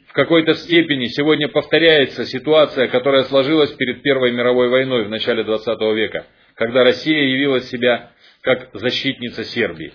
В 0.07 0.13
какой-то 0.13 0.53
степени 0.53 1.05
сегодня 1.05 1.47
повторяется 1.47 2.25
ситуация, 2.25 2.87
которая 2.87 3.23
сложилась 3.23 3.71
перед 3.73 4.01
Первой 4.03 4.31
мировой 4.31 4.69
войной 4.69 5.05
в 5.05 5.09
начале 5.09 5.43
XX 5.43 5.93
века, 5.93 6.25
когда 6.57 6.83
Россия 6.83 7.23
явила 7.23 7.61
себя 7.61 8.11
как 8.41 8.69
защитница 8.73 9.43
Сербии. 9.45 9.93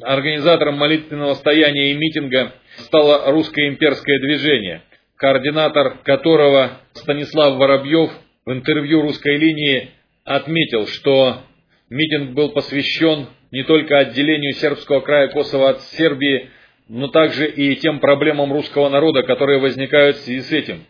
Организатором 0.00 0.76
молитвенного 0.76 1.34
стояния 1.34 1.92
и 1.92 1.94
митинга 1.94 2.52
стало 2.78 3.30
русское 3.30 3.68
имперское 3.68 4.18
движение, 4.18 4.82
координатор 5.16 5.98
которого 5.98 6.80
Станислав 6.94 7.56
Воробьев 7.56 8.10
в 8.44 8.50
интервью 8.50 9.02
русской 9.02 9.36
линии 9.36 9.90
отметил, 10.24 10.86
что 10.88 11.42
митинг 11.90 12.32
был 12.32 12.50
посвящен 12.50 13.28
не 13.52 13.62
только 13.62 13.98
отделению 13.98 14.54
сербского 14.54 15.00
края 15.00 15.28
Косово 15.28 15.70
от 15.70 15.82
Сербии, 15.82 16.50
но 16.88 17.08
также 17.08 17.48
и 17.48 17.76
тем 17.76 18.00
проблемам 18.00 18.52
русского 18.52 18.88
народа, 18.88 19.22
которые 19.22 19.60
возникают 19.60 20.16
в 20.16 20.20
связи 20.20 20.40
с 20.40 20.50
этим. 20.50 20.84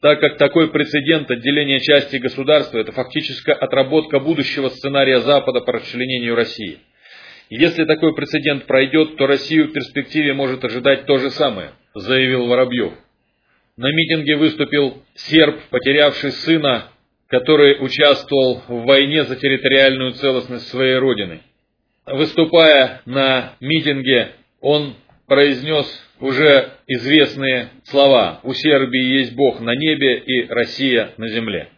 Так 0.00 0.18
как 0.18 0.38
такой 0.38 0.70
прецедент 0.70 1.30
отделения 1.30 1.78
части 1.80 2.16
государства– 2.16 2.78
это 2.80 2.90
фактически 2.92 3.50
отработка 3.50 4.18
будущего 4.18 4.68
сценария 4.70 5.20
Запада 5.20 5.60
по 5.60 5.72
расчленению 5.72 6.34
России. 6.34 6.78
Если 7.50 7.84
такой 7.84 8.14
прецедент 8.14 8.64
пройдет, 8.64 9.16
то 9.16 9.26
Россию 9.26 9.68
в 9.68 9.72
перспективе 9.72 10.32
может 10.32 10.64
ожидать 10.64 11.04
то 11.04 11.18
же 11.18 11.30
самое, 11.30 11.72
заявил 11.94 12.46
Воробьев. 12.46 12.94
На 13.76 13.92
митинге 13.92 14.36
выступил 14.36 15.02
серб, 15.14 15.60
потерявший 15.68 16.32
сына, 16.32 16.84
который 17.26 17.76
участвовал 17.84 18.62
в 18.68 18.86
войне 18.86 19.24
за 19.24 19.36
территориальную 19.36 20.12
целостность 20.12 20.68
своей 20.68 20.96
родины. 20.96 21.40
Выступая 22.06 23.02
на 23.04 23.54
митинге, 23.60 24.32
он 24.60 24.94
произнес 25.30 25.86
уже 26.20 26.72
известные 26.88 27.68
слова 27.84 28.40
«У 28.42 28.52
Сербии 28.52 29.18
есть 29.20 29.36
Бог 29.36 29.60
на 29.60 29.76
небе 29.76 30.18
и 30.18 30.48
Россия 30.48 31.12
на 31.18 31.28
земле». 31.28 31.68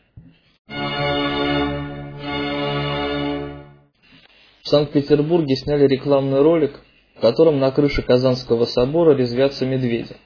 В 4.63 4.69
Санкт-Петербурге 4.69 5.55
сняли 5.57 5.87
рекламный 5.87 6.41
ролик, 6.41 6.81
в 7.19 7.21
котором 7.21 7.59
на 7.59 7.71
крыше 7.73 8.01
Казанского 8.01 8.65
собора 8.65 9.15
резвятся 9.15 9.67
медведи. 9.67 10.17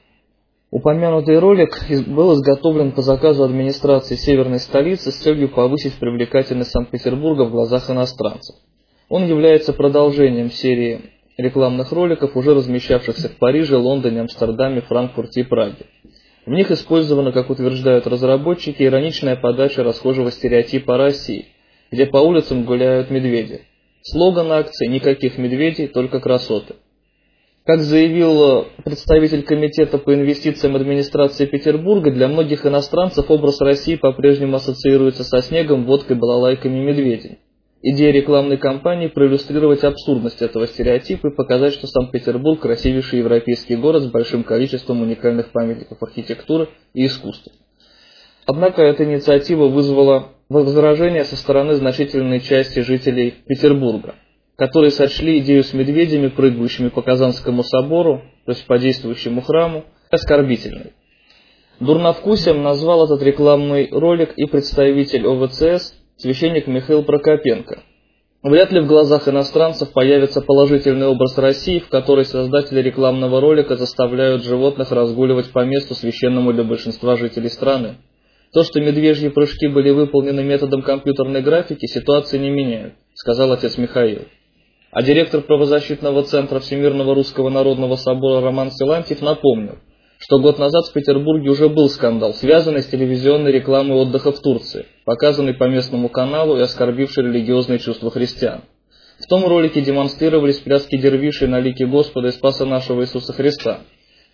Упомянутый 0.70 1.40
ролик 1.40 1.70
был 2.06 2.32
изготовлен 2.34 2.92
по 2.92 3.02
заказу 3.02 3.42
администрации 3.42 4.14
северной 4.14 4.60
столицы 4.60 5.10
с 5.10 5.16
целью 5.16 5.48
повысить 5.48 5.98
привлекательность 5.98 6.70
Санкт-Петербурга 6.70 7.42
в 7.46 7.50
глазах 7.50 7.90
иностранцев. 7.90 8.54
Он 9.08 9.26
является 9.26 9.72
продолжением 9.72 10.52
серии 10.52 11.15
рекламных 11.36 11.92
роликов, 11.92 12.36
уже 12.36 12.54
размещавшихся 12.54 13.28
в 13.28 13.36
Париже, 13.36 13.76
Лондоне, 13.76 14.20
Амстердаме, 14.20 14.80
Франкфурте 14.80 15.40
и 15.40 15.44
Праге. 15.44 15.86
В 16.46 16.50
них 16.50 16.70
использована, 16.70 17.32
как 17.32 17.50
утверждают 17.50 18.06
разработчики, 18.06 18.82
ироничная 18.82 19.36
подача 19.36 19.82
расхожего 19.82 20.30
стереотипа 20.30 20.96
России, 20.96 21.46
где 21.90 22.06
по 22.06 22.18
улицам 22.18 22.64
гуляют 22.64 23.10
медведи. 23.10 23.62
Слоган 24.02 24.52
акции 24.52 24.86
«Никаких 24.86 25.38
медведей, 25.38 25.88
только 25.88 26.20
красоты». 26.20 26.76
Как 27.64 27.80
заявил 27.80 28.68
представитель 28.84 29.42
Комитета 29.42 29.98
по 29.98 30.14
инвестициям 30.14 30.76
администрации 30.76 31.46
Петербурга, 31.46 32.12
для 32.12 32.28
многих 32.28 32.64
иностранцев 32.64 33.28
образ 33.28 33.60
России 33.60 33.96
по-прежнему 33.96 34.54
ассоциируется 34.54 35.24
со 35.24 35.42
снегом, 35.42 35.84
водкой, 35.84 36.14
балалайками 36.14 36.78
и 36.78 36.82
медведями. 36.82 37.38
Идея 37.82 38.10
рекламной 38.10 38.56
кампании– 38.56 39.06
проиллюстрировать 39.14 39.84
абсурдность 39.84 40.40
этого 40.40 40.66
стереотипа 40.66 41.28
и 41.28 41.34
показать, 41.34 41.74
что 41.74 41.86
Санкт-Петербург– 41.86 42.60
красивейший 42.62 43.18
европейский 43.18 43.76
город 43.76 44.02
с 44.02 44.06
большим 44.06 44.44
количеством 44.44 45.02
уникальных 45.02 45.52
памятников 45.52 46.02
архитектуры 46.02 46.68
и 46.94 47.06
искусства. 47.06 47.52
Однако 48.46 48.82
эта 48.82 49.04
инициатива 49.04 49.68
вызвала 49.68 50.32
возражения 50.48 51.24
со 51.24 51.36
стороны 51.36 51.74
значительной 51.74 52.40
части 52.40 52.80
жителей 52.80 53.34
Петербурга, 53.46 54.14
которые 54.56 54.90
сочли 54.90 55.38
идею 55.40 55.62
с 55.62 55.74
медведями, 55.74 56.28
прыгающими 56.28 56.88
по 56.88 57.02
Казанскому 57.02 57.62
собору, 57.62 58.22
то 58.46 58.52
есть 58.52 58.66
по 58.66 58.78
действующему 58.78 59.42
храму, 59.42 59.84
оскорбительной. 60.10 60.94
Дурновкусием 61.80 62.62
назвал 62.62 63.04
этот 63.04 63.22
рекламный 63.22 63.90
ролик 63.90 64.32
и 64.36 64.46
представитель 64.46 65.26
ОВЦС, 65.26 65.92
священник 66.16 66.66
Михаил 66.66 67.02
Прокопенко. 67.02 67.82
Вряд 68.42 68.70
ли 68.70 68.80
в 68.80 68.86
глазах 68.86 69.28
иностранцев 69.28 69.92
появится 69.92 70.40
положительный 70.40 71.06
образ 71.06 71.36
России, 71.36 71.80
в 71.80 71.88
которой 71.88 72.24
создатели 72.24 72.80
рекламного 72.80 73.40
ролика 73.40 73.76
заставляют 73.76 74.44
животных 74.44 74.92
разгуливать 74.92 75.50
по 75.52 75.64
месту 75.64 75.94
священному 75.94 76.52
для 76.52 76.62
большинства 76.62 77.16
жителей 77.16 77.48
страны. 77.48 77.96
То, 78.52 78.62
что 78.62 78.80
медвежьи 78.80 79.28
прыжки 79.28 79.66
были 79.66 79.90
выполнены 79.90 80.42
методом 80.44 80.82
компьютерной 80.82 81.42
графики, 81.42 81.86
ситуации 81.86 82.38
не 82.38 82.50
меняют, 82.50 82.94
сказал 83.14 83.52
отец 83.52 83.76
Михаил. 83.76 84.22
А 84.92 85.02
директор 85.02 85.40
правозащитного 85.42 86.22
центра 86.22 86.60
Всемирного 86.60 87.14
Русского 87.14 87.50
Народного 87.50 87.96
Собора 87.96 88.40
Роман 88.40 88.70
Силантьев 88.70 89.20
напомнил, 89.20 89.78
что 90.18 90.38
год 90.38 90.58
назад 90.58 90.86
в 90.86 90.92
Петербурге 90.92 91.50
уже 91.50 91.68
был 91.68 91.88
скандал, 91.88 92.34
связанный 92.34 92.82
с 92.82 92.86
телевизионной 92.86 93.52
рекламой 93.52 93.96
отдыха 93.96 94.32
в 94.32 94.40
Турции, 94.40 94.86
показанный 95.04 95.54
по 95.54 95.64
местному 95.64 96.08
каналу 96.08 96.56
и 96.56 96.62
оскорбивший 96.62 97.24
религиозные 97.24 97.78
чувства 97.78 98.10
христиан. 98.10 98.62
В 99.18 99.26
том 99.28 99.46
ролике 99.46 99.80
демонстрировались 99.80 100.58
пляски 100.58 100.96
дервишей 100.96 101.48
на 101.48 101.60
лике 101.60 101.86
Господа 101.86 102.28
и 102.28 102.32
Спаса 102.32 102.66
нашего 102.66 103.02
Иисуса 103.02 103.32
Христа. 103.32 103.80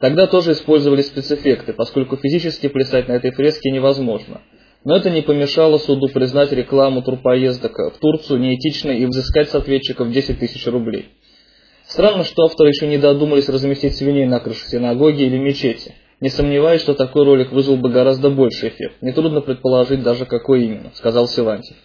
Тогда 0.01 0.27
тоже 0.27 0.53
использовали 0.53 1.03
спецэффекты, 1.03 1.73
поскольку 1.73 2.17
физически 2.17 2.69
плясать 2.69 3.07
на 3.07 3.13
этой 3.13 3.31
фреске 3.31 3.71
невозможно. 3.71 4.41
Но 4.85 4.97
это 4.97 5.11
не 5.11 5.23
помешало 5.23 5.79
суду 5.79 6.09
признать 6.09 6.51
рекламу 6.51 7.03
турпоездок 7.03 7.79
в 7.95 7.99
Турцию 8.01 8.41
неэтичной 8.41 8.99
и 8.99 9.07
взыскать 9.07 9.51
с 9.51 9.55
ответчиков 9.55 10.11
10 10.11 10.41
тысяч 10.41 10.67
рублей. 10.67 11.11
Странно, 11.87 12.25
что 12.25 12.45
авторы 12.45 12.71
еще 12.71 12.87
не 12.87 12.99
додумались 12.99 13.49
разместить 13.49 13.97
свиней 13.97 14.27
на 14.27 14.41
крыше 14.41 14.67
синагоги 14.67 15.23
или 15.23 15.39
мечети. 15.39 15.95
Не 16.21 16.29
сомневаюсь, 16.29 16.83
что 16.83 16.95
такой 16.95 17.25
ролик 17.25 17.51
вызвал 17.51 17.77
бы 17.77 17.91
гораздо 17.91 18.31
больший 18.31 18.69
эффект. 18.69 19.03
Нетрудно 19.03 19.41
предположить 19.41 20.03
даже 20.03 20.25
какой 20.25 20.65
именно, 20.65 20.93
сказал 20.95 21.27
Силантьев. 21.27 21.77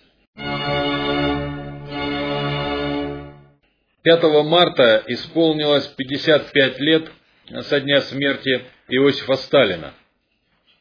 5 4.03 4.23
марта 4.45 5.03
исполнилось 5.07 5.87
55 5.87 6.79
лет 6.79 7.11
со 7.61 7.81
дня 7.81 8.01
смерти 8.01 8.61
Иосифа 8.87 9.33
Сталина. 9.33 9.93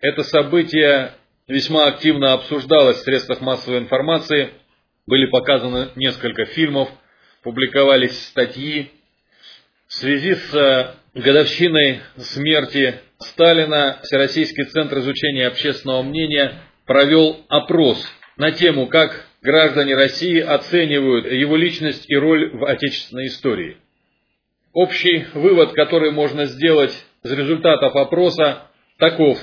Это 0.00 0.22
событие 0.22 1.12
весьма 1.48 1.87
активно 1.87 2.35
обсуждалось 2.35 2.98
в 2.98 3.05
средствах 3.05 3.40
массовой 3.40 3.79
информации, 3.79 4.50
были 5.07 5.26
показаны 5.26 5.88
несколько 5.96 6.44
фильмов, 6.44 6.88
публиковались 7.42 8.26
статьи, 8.26 8.92
в 9.96 9.98
связи 9.98 10.35
с 10.35 10.54
э, 10.54 10.94
годовщиной 11.14 12.02
смерти 12.18 13.00
Сталина 13.18 13.98
Всероссийский 14.02 14.64
центр 14.64 14.98
изучения 14.98 15.46
общественного 15.46 16.02
мнения 16.02 16.61
провел 16.85 17.46
опрос 17.48 18.06
на 18.37 18.52
тему, 18.52 18.88
как 18.88 19.24
граждане 19.40 19.94
России 19.94 20.38
оценивают 20.38 21.32
его 21.32 21.56
личность 21.56 22.04
и 22.11 22.14
роль 22.14 22.54
в 22.59 22.66
отечественной 22.66 23.28
истории. 23.28 23.78
Общий 24.74 25.24
вывод, 25.32 25.72
который 25.72 26.11
можно 26.11 26.44
сделать 26.44 26.92
из 27.24 27.32
результатов 27.32 27.96
опроса, 27.96 28.64
таков. 28.98 29.38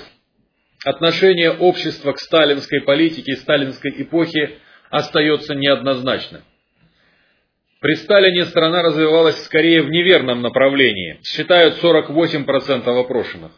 Отношение 0.86 1.50
общества 1.50 2.12
к 2.12 2.20
сталинской 2.20 2.82
политике 2.82 3.32
и 3.32 3.38
сталинской 3.38 3.92
эпохе 4.04 4.60
остается 4.92 5.56
неоднозначным. 5.56 6.44
При 7.84 7.96
Сталине 7.96 8.46
страна 8.46 8.82
развивалась 8.82 9.44
скорее 9.44 9.82
в 9.82 9.90
неверном 9.90 10.42
направлении, 10.42 11.20
считают 11.22 11.84
48% 11.84 12.88
опрошенных. 12.98 13.52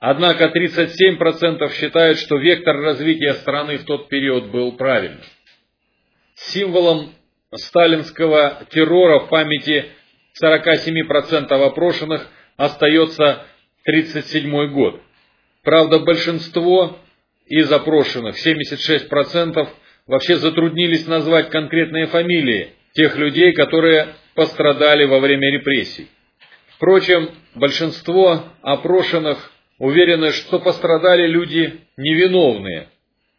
Однако 0.00 0.46
37% 0.46 1.70
считают, 1.74 2.18
что 2.18 2.38
вектор 2.38 2.74
развития 2.78 3.34
страны 3.34 3.76
в 3.76 3.84
тот 3.84 4.08
период 4.08 4.50
был 4.50 4.72
правильным. 4.78 5.20
Символом 6.36 7.12
сталинского 7.54 8.62
террора 8.70 9.26
в 9.26 9.28
памяти 9.28 9.84
47% 10.42 11.50
опрошенных 11.50 12.26
остается 12.56 13.44
1937 13.84 14.72
год. 14.72 15.02
Правда, 15.62 15.98
большинство 15.98 16.96
из 17.44 17.70
опрошенных, 17.70 18.36
76%, 18.36 19.68
вообще 20.06 20.36
затруднились 20.36 21.06
назвать 21.06 21.50
конкретные 21.50 22.06
фамилии 22.06 22.72
тех 22.96 23.16
людей, 23.16 23.52
которые 23.52 24.14
пострадали 24.34 25.04
во 25.04 25.20
время 25.20 25.52
репрессий. 25.52 26.08
Впрочем, 26.76 27.30
большинство 27.54 28.44
опрошенных 28.62 29.52
уверены, 29.78 30.32
что 30.32 30.58
пострадали 30.58 31.26
люди 31.26 31.80
невиновные. 31.96 32.88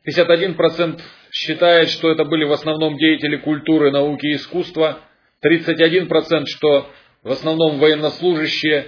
51% 0.07 1.01
считает, 1.31 1.89
что 1.89 2.11
это 2.11 2.23
были 2.23 2.45
в 2.45 2.51
основном 2.51 2.97
деятели 2.97 3.37
культуры, 3.37 3.91
науки 3.91 4.27
и 4.27 4.35
искусства, 4.35 4.99
31% 5.43 6.45
что 6.45 6.89
в 7.23 7.31
основном 7.31 7.79
военнослужащие, 7.79 8.87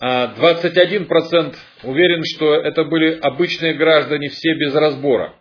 а 0.00 0.34
21% 0.34 1.56
уверен, 1.82 2.22
что 2.24 2.54
это 2.54 2.84
были 2.84 3.18
обычные 3.20 3.74
граждане 3.74 4.30
все 4.30 4.54
без 4.54 4.74
разбора. 4.74 5.34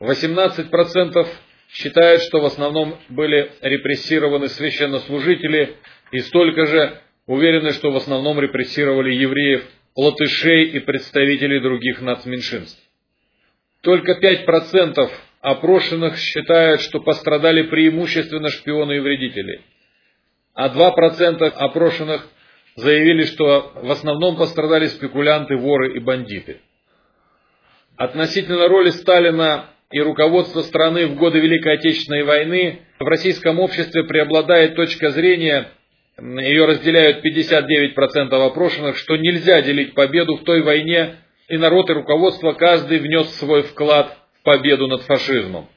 18% 0.00 1.26
считают, 1.70 2.22
что 2.22 2.40
в 2.40 2.44
основном 2.46 2.98
были 3.08 3.52
репрессированы 3.60 4.48
священнослужители, 4.48 5.76
и 6.12 6.20
столько 6.20 6.66
же 6.66 7.00
уверены, 7.26 7.72
что 7.72 7.90
в 7.90 7.96
основном 7.96 8.40
репрессировали 8.40 9.12
евреев, 9.14 9.64
латышей 9.96 10.66
и 10.70 10.78
представителей 10.80 11.60
других 11.60 12.00
нацменьшинств. 12.00 12.80
Только 13.82 14.18
5% 14.20 15.10
опрошенных 15.40 16.16
считают, 16.18 16.80
что 16.82 17.00
пострадали 17.00 17.62
преимущественно 17.62 18.48
шпионы 18.48 18.96
и 18.96 19.00
вредители, 19.00 19.62
а 20.54 20.68
2% 20.68 21.42
опрошенных 21.42 22.28
заявили, 22.76 23.24
что 23.24 23.72
в 23.74 23.90
основном 23.90 24.36
пострадали 24.36 24.86
спекулянты, 24.86 25.56
воры 25.56 25.96
и 25.96 25.98
бандиты. 25.98 26.60
Относительно 27.96 28.68
роли 28.68 28.90
Сталина 28.90 29.70
и 29.90 30.00
руководство 30.00 30.62
страны 30.62 31.06
в 31.06 31.16
годы 31.16 31.38
Великой 31.38 31.74
Отечественной 31.74 32.24
войны, 32.24 32.80
в 32.98 33.04
российском 33.04 33.60
обществе 33.60 34.04
преобладает 34.04 34.74
точка 34.74 35.10
зрения, 35.10 35.68
ее 36.18 36.64
разделяют 36.64 37.22
59% 37.24 38.32
опрошенных, 38.32 38.96
что 38.96 39.16
нельзя 39.16 39.62
делить 39.62 39.94
победу 39.94 40.34
в 40.36 40.44
той 40.44 40.62
войне, 40.62 41.16
и 41.48 41.56
народ 41.56 41.88
и 41.90 41.92
руководство 41.92 42.52
каждый 42.52 42.98
внес 42.98 43.28
свой 43.36 43.62
вклад 43.62 44.16
в 44.40 44.42
победу 44.42 44.88
над 44.88 45.02
фашизмом. 45.02 45.68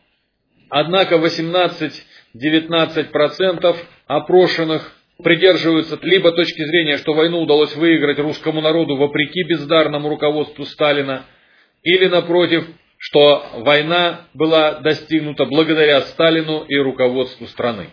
Однако 0.69 1.15
18-19% 1.15 3.75
опрошенных 4.07 4.95
придерживаются 5.21 5.99
либо 6.01 6.31
точки 6.31 6.63
зрения, 6.63 6.95
что 6.97 7.13
войну 7.13 7.41
удалось 7.41 7.75
выиграть 7.75 8.17
русскому 8.19 8.61
народу 8.61 8.95
вопреки 8.95 9.43
бездарному 9.43 10.07
руководству 10.09 10.65
Сталина, 10.65 11.25
или, 11.83 12.07
напротив, 12.07 12.65
что 12.99 13.45
война 13.53 14.27
была 14.33 14.81
достигнута 14.81 15.45
благодаря 15.45 16.01
Сталину 16.01 16.65
и 16.67 16.75
руководству 16.75 17.47
страны. 17.47 17.87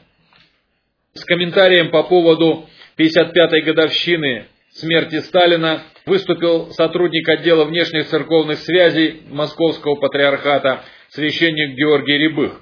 С 1.14 1.24
комментарием 1.24 1.90
по 1.90 2.02
поводу 2.02 2.68
55-й 2.98 3.62
годовщины 3.62 4.48
смерти 4.70 5.20
Сталина 5.20 5.84
выступил 6.06 6.72
сотрудник 6.72 7.28
отдела 7.28 7.64
внешних 7.64 8.06
церковных 8.06 8.58
связей 8.58 9.22
Московского 9.28 9.94
патриархата 9.94 10.82
священник 11.10 11.76
Георгий 11.76 12.18
Рябых, 12.18 12.60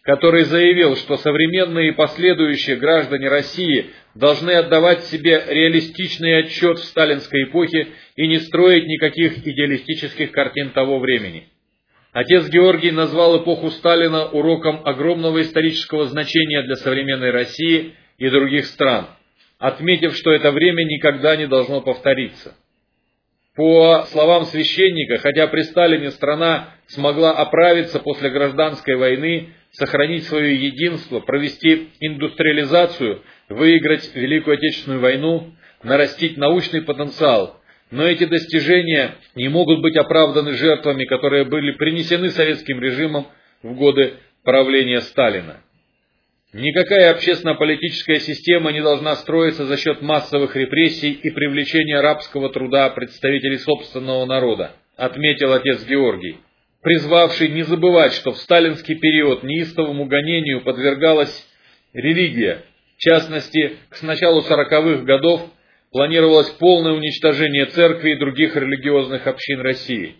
который 0.00 0.44
заявил, 0.44 0.96
что 0.96 1.18
современные 1.18 1.88
и 1.88 1.94
последующие 1.94 2.76
граждане 2.76 3.28
России 3.28 3.90
должны 4.14 4.52
отдавать 4.52 5.04
себе 5.04 5.44
реалистичный 5.46 6.38
отчет 6.38 6.78
в 6.78 6.84
сталинской 6.84 7.44
эпохе 7.44 7.88
и 8.16 8.26
не 8.26 8.38
строить 8.38 8.86
никаких 8.86 9.46
идеалистических 9.46 10.32
картин 10.32 10.70
того 10.70 10.98
времени. 11.00 11.48
Отец 12.16 12.48
Георгий 12.48 12.92
назвал 12.92 13.42
эпоху 13.42 13.70
Сталина 13.72 14.24
уроком 14.24 14.80
огромного 14.86 15.42
исторического 15.42 16.06
значения 16.06 16.62
для 16.62 16.76
современной 16.76 17.30
России 17.30 17.92
и 18.16 18.30
других 18.30 18.64
стран, 18.64 19.08
отметив, 19.58 20.16
что 20.16 20.32
это 20.32 20.50
время 20.50 20.84
никогда 20.84 21.36
не 21.36 21.46
должно 21.46 21.82
повториться. 21.82 22.54
По 23.54 24.06
словам 24.12 24.46
священника, 24.46 25.18
хотя 25.18 25.46
при 25.48 25.60
Сталине 25.64 26.10
страна 26.10 26.70
смогла 26.86 27.32
оправиться 27.32 28.00
после 28.00 28.30
гражданской 28.30 28.96
войны, 28.96 29.50
сохранить 29.72 30.24
свое 30.24 30.56
единство, 30.56 31.20
провести 31.20 31.90
индустриализацию, 32.00 33.20
выиграть 33.50 34.10
Великую 34.14 34.54
Отечественную 34.54 35.02
войну, 35.02 35.52
нарастить 35.82 36.38
научный 36.38 36.80
потенциал, 36.80 37.60
но 37.90 38.04
эти 38.04 38.24
достижения 38.24 39.14
не 39.34 39.48
могут 39.48 39.80
быть 39.80 39.96
оправданы 39.96 40.52
жертвами, 40.52 41.04
которые 41.04 41.44
были 41.44 41.72
принесены 41.72 42.30
советским 42.30 42.80
режимом 42.80 43.28
в 43.62 43.74
годы 43.74 44.14
правления 44.42 45.00
Сталина. 45.00 45.60
Никакая 46.52 47.10
общественно-политическая 47.10 48.18
система 48.18 48.72
не 48.72 48.80
должна 48.80 49.14
строиться 49.16 49.66
за 49.66 49.76
счет 49.76 50.00
массовых 50.00 50.56
репрессий 50.56 51.12
и 51.12 51.30
привлечения 51.30 52.00
рабского 52.00 52.48
труда 52.50 52.88
представителей 52.90 53.58
собственного 53.58 54.24
народа, 54.24 54.72
отметил 54.96 55.52
отец 55.52 55.84
Георгий. 55.84 56.38
призвавший 56.82 57.48
не 57.48 57.62
забывать, 57.62 58.12
что 58.12 58.32
в 58.32 58.38
сталинский 58.38 58.94
период 58.94 59.42
неистовому 59.42 60.06
гонению 60.06 60.62
подвергалась 60.62 61.46
религия. 61.92 62.62
В 62.96 63.00
частности, 63.00 63.76
к 63.90 64.00
началу 64.02 64.40
сороковых 64.42 65.04
годов 65.04 65.50
планировалось 65.92 66.50
полное 66.50 66.92
уничтожение 66.92 67.66
церкви 67.66 68.10
и 68.12 68.18
других 68.18 68.56
религиозных 68.56 69.26
общин 69.26 69.60
России. 69.60 70.16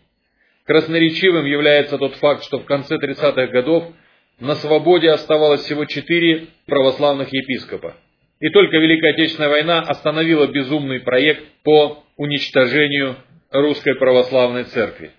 Красноречивым 0.64 1.44
является 1.44 1.98
тот 1.98 2.14
факт, 2.16 2.44
что 2.44 2.58
в 2.58 2.64
конце 2.64 2.96
30-х 2.96 3.46
годов 3.48 3.84
на 4.40 4.54
свободе 4.56 5.10
оставалось 5.10 5.62
всего 5.62 5.84
четыре 5.84 6.48
православных 6.66 7.32
епископа. 7.32 7.94
И 8.40 8.50
только 8.50 8.76
Великая 8.76 9.12
Отечественная 9.12 9.48
война 9.48 9.80
остановила 9.80 10.46
безумный 10.46 11.00
проект 11.00 11.42
по 11.62 12.04
уничтожению 12.16 13.16
Русской 13.50 13.94
Православной 13.94 14.64
Церкви. 14.64 15.12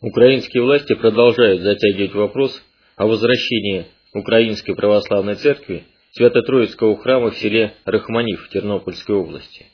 Украинские 0.00 0.64
власти 0.64 0.94
продолжают 0.94 1.62
затягивать 1.62 2.14
вопрос 2.14 2.60
о 2.96 3.06
возвращении 3.06 3.86
Украинской 4.12 4.74
Православной 4.74 5.36
Церкви 5.36 5.84
Свято-Троицкого 6.12 6.98
храма 6.98 7.30
в 7.30 7.36
селе 7.36 7.74
Рахманив 7.86 8.48
Тернопольской 8.50 9.16
области. 9.16 9.66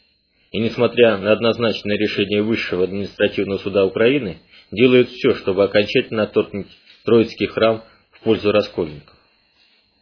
И 0.53 0.61
несмотря 0.61 1.18
на 1.18 1.33
однозначное 1.33 1.98
решение 1.98 2.42
Высшего 2.42 2.85
административного 2.85 3.59
суда 3.59 3.85
Украины, 3.85 4.38
делают 4.70 5.09
все, 5.09 5.35
чтобы 5.35 5.64
окончательно 5.64 6.22
отторгнуть 6.22 6.68
Троицкий 7.05 7.46
храм 7.46 7.83
в 8.12 8.20
пользу 8.20 8.53
раскольников. 8.53 9.16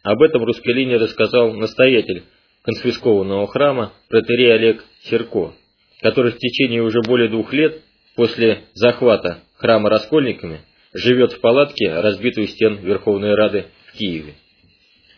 Об 0.03 0.21
этом 0.21 0.43
русской 0.43 0.73
линии 0.73 0.93
рассказал 0.93 1.53
настоятель 1.53 2.23
конфискованного 2.63 3.47
храма 3.47 3.93
протерей 4.07 4.53
Олег 4.53 4.83
Серко, 5.05 5.53
который 6.01 6.33
в 6.33 6.37
течение 6.37 6.83
уже 6.83 7.01
более 7.01 7.29
двух 7.29 7.51
лет 7.51 7.81
после 8.15 8.65
захвата 8.73 9.39
храма 9.55 9.89
раскольниками 9.89 10.61
живет 10.93 11.33
в 11.33 11.39
палатке, 11.41 11.99
разбитой 11.99 12.43
у 12.43 12.47
стен 12.47 12.75
Верховной 12.83 13.33
Рады 13.33 13.65
в 13.87 13.97
Киеве. 13.97 14.35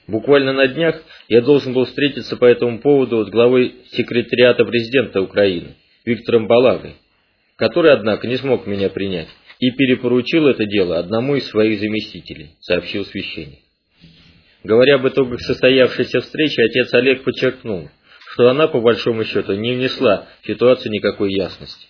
Буквально 0.09 0.53
на 0.53 0.67
днях 0.67 1.03
я 1.27 1.41
должен 1.41 1.73
был 1.73 1.85
встретиться 1.85 2.35
по 2.35 2.45
этому 2.45 2.79
поводу 2.79 3.23
с 3.25 3.29
главой 3.29 3.75
секретариата 3.91 4.65
президента 4.65 5.21
Украины 5.21 5.75
Виктором 6.03 6.47
Балагой, 6.47 6.95
который, 7.57 7.91
однако, 7.91 8.27
не 8.27 8.37
смог 8.37 8.65
меня 8.65 8.89
принять 8.89 9.27
и 9.59 9.69
перепоручил 9.69 10.47
это 10.47 10.65
дело 10.65 10.97
одному 10.97 11.35
из 11.35 11.47
своих 11.49 11.79
заместителей, 11.79 12.55
сообщил 12.59 13.05
священник. 13.05 13.59
Говоря 14.63 14.95
об 14.95 15.07
итогах 15.07 15.41
состоявшейся 15.41 16.21
встречи, 16.21 16.59
отец 16.59 16.91
Олег 16.93 17.23
подчеркнул, 17.23 17.89
что 18.31 18.49
она, 18.49 18.67
по 18.67 18.81
большому 18.81 19.25
счету, 19.25 19.53
не 19.53 19.73
внесла 19.73 20.27
в 20.41 20.47
ситуацию 20.47 20.91
никакой 20.91 21.31
ясности. 21.33 21.85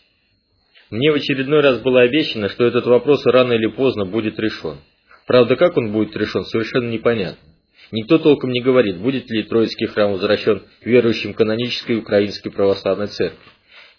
Мне 0.89 1.11
в 1.11 1.15
очередной 1.15 1.61
раз 1.61 1.79
было 1.79 2.01
обещано, 2.01 2.49
что 2.49 2.65
этот 2.65 2.85
вопрос 2.85 3.25
рано 3.25 3.53
или 3.53 3.67
поздно 3.67 4.05
будет 4.05 4.37
решен. 4.39 4.77
Правда, 5.25 5.55
как 5.55 5.77
он 5.77 5.93
будет 5.93 6.17
решен, 6.17 6.43
совершенно 6.43 6.89
непонятно. 6.89 7.48
Никто 7.91 8.19
толком 8.19 8.51
не 8.51 8.61
говорит, 8.61 8.97
будет 8.97 9.29
ли 9.29 9.43
Троицкий 9.43 9.87
храм 9.87 10.11
возвращен 10.11 10.63
верующим 10.81 11.33
канонической 11.33 11.97
Украинской 11.97 12.49
Православной 12.49 13.07
Церкви. 13.07 13.39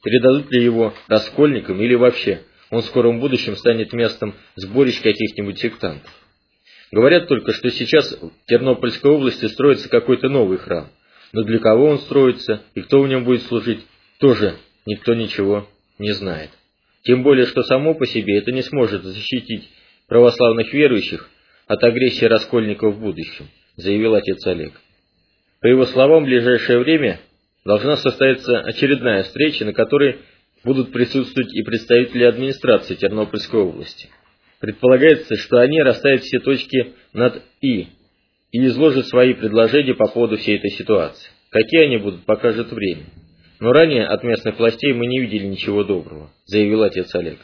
Передадут 0.03 0.51
ли 0.53 0.63
его 0.63 0.95
раскольникам 1.09 1.81
или 1.81 1.95
вообще 1.95 2.43
он 2.71 2.83
в 2.83 2.87
скором 2.87 3.19
будущем 3.19 3.57
станет 3.57 3.93
местом 3.93 4.35
сборищ 4.55 5.01
каких-нибудь 5.03 5.59
сектантов. 5.59 6.11
Говорят 6.93 7.29
только, 7.29 7.53
что 7.53 7.71
сейчас 7.71 8.13
в 8.13 8.31
Тернопольской 8.47 9.11
области 9.11 9.47
строится 9.47 9.89
какой-то 9.89 10.29
новый 10.29 10.59
храм. 10.59 10.89
Но 11.33 11.43
для 11.43 11.59
кого 11.59 11.87
он 11.87 11.99
строится 11.99 12.63
и 12.75 12.83
кто 12.83 13.01
в 13.01 13.09
нем 13.09 13.25
будет 13.25 13.43
служить, 13.43 13.81
тоже 14.19 14.57
никто 14.87 15.15
ничего 15.15 15.69
не 15.99 16.13
знает. 16.13 16.51
Тем 17.03 17.23
более, 17.23 17.47
что 17.47 17.63
само 17.63 17.95
по 17.95 18.07
себе 18.07 18.39
это 18.39 18.53
не 18.53 18.63
сможет 18.63 19.05
защитить 19.05 19.69
православных 20.09 20.73
верующих 20.73 21.29
от 21.67 21.83
агрессии 21.85 22.25
раскольников 22.25 22.97
в 22.97 23.01
будущем, 23.01 23.47
заявил 23.81 24.15
отец 24.15 24.47
Олег. 24.47 24.73
По 25.61 25.67
его 25.67 25.85
словам, 25.87 26.23
в 26.23 26.27
ближайшее 26.27 26.79
время 26.79 27.21
должна 27.65 27.97
состояться 27.97 28.61
очередная 28.61 29.25
встреча, 29.25 29.65
на 29.65 29.73
которой 29.73 30.19
будут 30.65 30.93
присутствовать 30.93 31.53
и 31.55 31.63
представители 31.63 32.25
администрации 32.25 32.95
Тернопольской 32.95 33.61
области. 33.61 34.09
Предполагается, 34.61 35.37
что 35.37 35.59
они 35.59 35.83
расставят 35.83 36.23
все 36.23 36.39
точки 36.39 36.95
над 37.13 37.43
«и» 37.61 37.89
и 38.53 38.67
изложат 38.67 39.07
свои 39.07 39.35
предложения 39.35 39.95
по 39.95 40.09
поводу 40.09 40.37
всей 40.37 40.59
этой 40.59 40.71
ситуации. 40.71 41.31
Какие 41.51 41.85
они 41.85 41.97
будут, 41.99 42.25
покажет 42.25 42.71
время. 42.73 43.05
Но 43.59 43.73
ранее 43.73 44.07
от 44.07 44.23
местных 44.23 44.59
властей 44.59 44.93
мы 44.93 45.07
не 45.07 45.21
видели 45.21 45.47
ничего 45.47 45.85
доброго, 45.85 46.31
заявил 46.47 46.83
отец 46.83 47.15
Олег. 47.15 47.39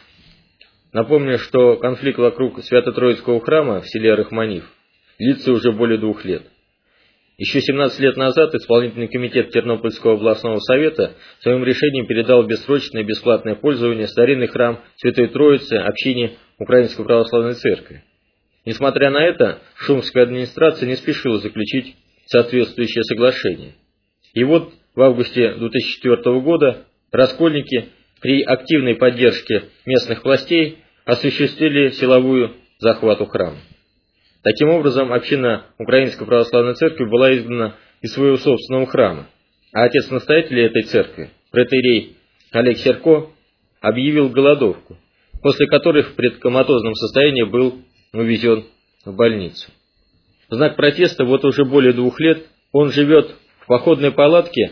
Напомню, 0.92 1.38
что 1.38 1.76
конфликт 1.76 2.18
вокруг 2.18 2.62
Свято-Троицкого 2.62 3.40
храма 3.40 3.80
в 3.82 3.88
селе 3.88 4.14
Рахманив 4.14 4.64
длится 5.18 5.52
уже 5.52 5.72
более 5.72 5.98
двух 5.98 6.24
лет. 6.24 6.42
Еще 7.38 7.60
17 7.60 8.00
лет 8.00 8.16
назад 8.16 8.54
исполнительный 8.54 9.08
комитет 9.08 9.50
Тернопольского 9.50 10.14
областного 10.14 10.58
совета 10.60 11.16
своим 11.40 11.64
решением 11.64 12.06
передал 12.06 12.46
бессрочное 12.46 13.04
бесплатное 13.04 13.54
пользование 13.56 14.06
старинный 14.06 14.46
храм 14.46 14.80
Святой 14.96 15.28
Троицы 15.28 15.74
общине 15.74 16.38
Украинской 16.58 17.04
Православной 17.04 17.54
Церкви. 17.54 18.04
Несмотря 18.64 19.10
на 19.10 19.22
это, 19.22 19.60
шумская 19.76 20.22
администрация 20.22 20.88
не 20.88 20.96
спешила 20.96 21.38
заключить 21.38 21.94
соответствующее 22.24 23.04
соглашение. 23.04 23.74
И 24.32 24.42
вот 24.42 24.72
в 24.94 25.02
августе 25.02 25.54
2004 25.54 26.40
года 26.40 26.86
раскольники 27.12 27.90
при 28.22 28.42
активной 28.42 28.96
поддержке 28.96 29.64
местных 29.84 30.24
властей 30.24 30.78
осуществили 31.04 31.90
силовую 31.90 32.54
захвату 32.78 33.26
храма. 33.26 33.58
Таким 34.46 34.68
образом, 34.68 35.12
община 35.12 35.66
Украинской 35.76 36.24
Православной 36.24 36.74
Церкви 36.74 37.04
была 37.04 37.36
изгнана 37.36 37.74
из 38.00 38.12
своего 38.12 38.36
собственного 38.36 38.86
храма, 38.86 39.26
а 39.72 39.82
отец-настоятель 39.82 40.60
этой 40.60 40.84
церкви, 40.84 41.30
протерей 41.50 42.16
Олег 42.52 42.78
Серко, 42.78 43.26
объявил 43.80 44.28
голодовку, 44.28 44.98
после 45.42 45.66
которой 45.66 46.04
в 46.04 46.14
предкоматозном 46.14 46.94
состоянии 46.94 47.42
был 47.42 47.82
увезен 48.12 48.66
в 49.04 49.16
больницу. 49.16 49.68
В 50.48 50.54
знак 50.54 50.76
протеста 50.76 51.24
вот 51.24 51.44
уже 51.44 51.64
более 51.64 51.92
двух 51.92 52.20
лет 52.20 52.46
он 52.70 52.92
живет 52.92 53.34
в 53.62 53.66
походной 53.66 54.12
палатке 54.12 54.70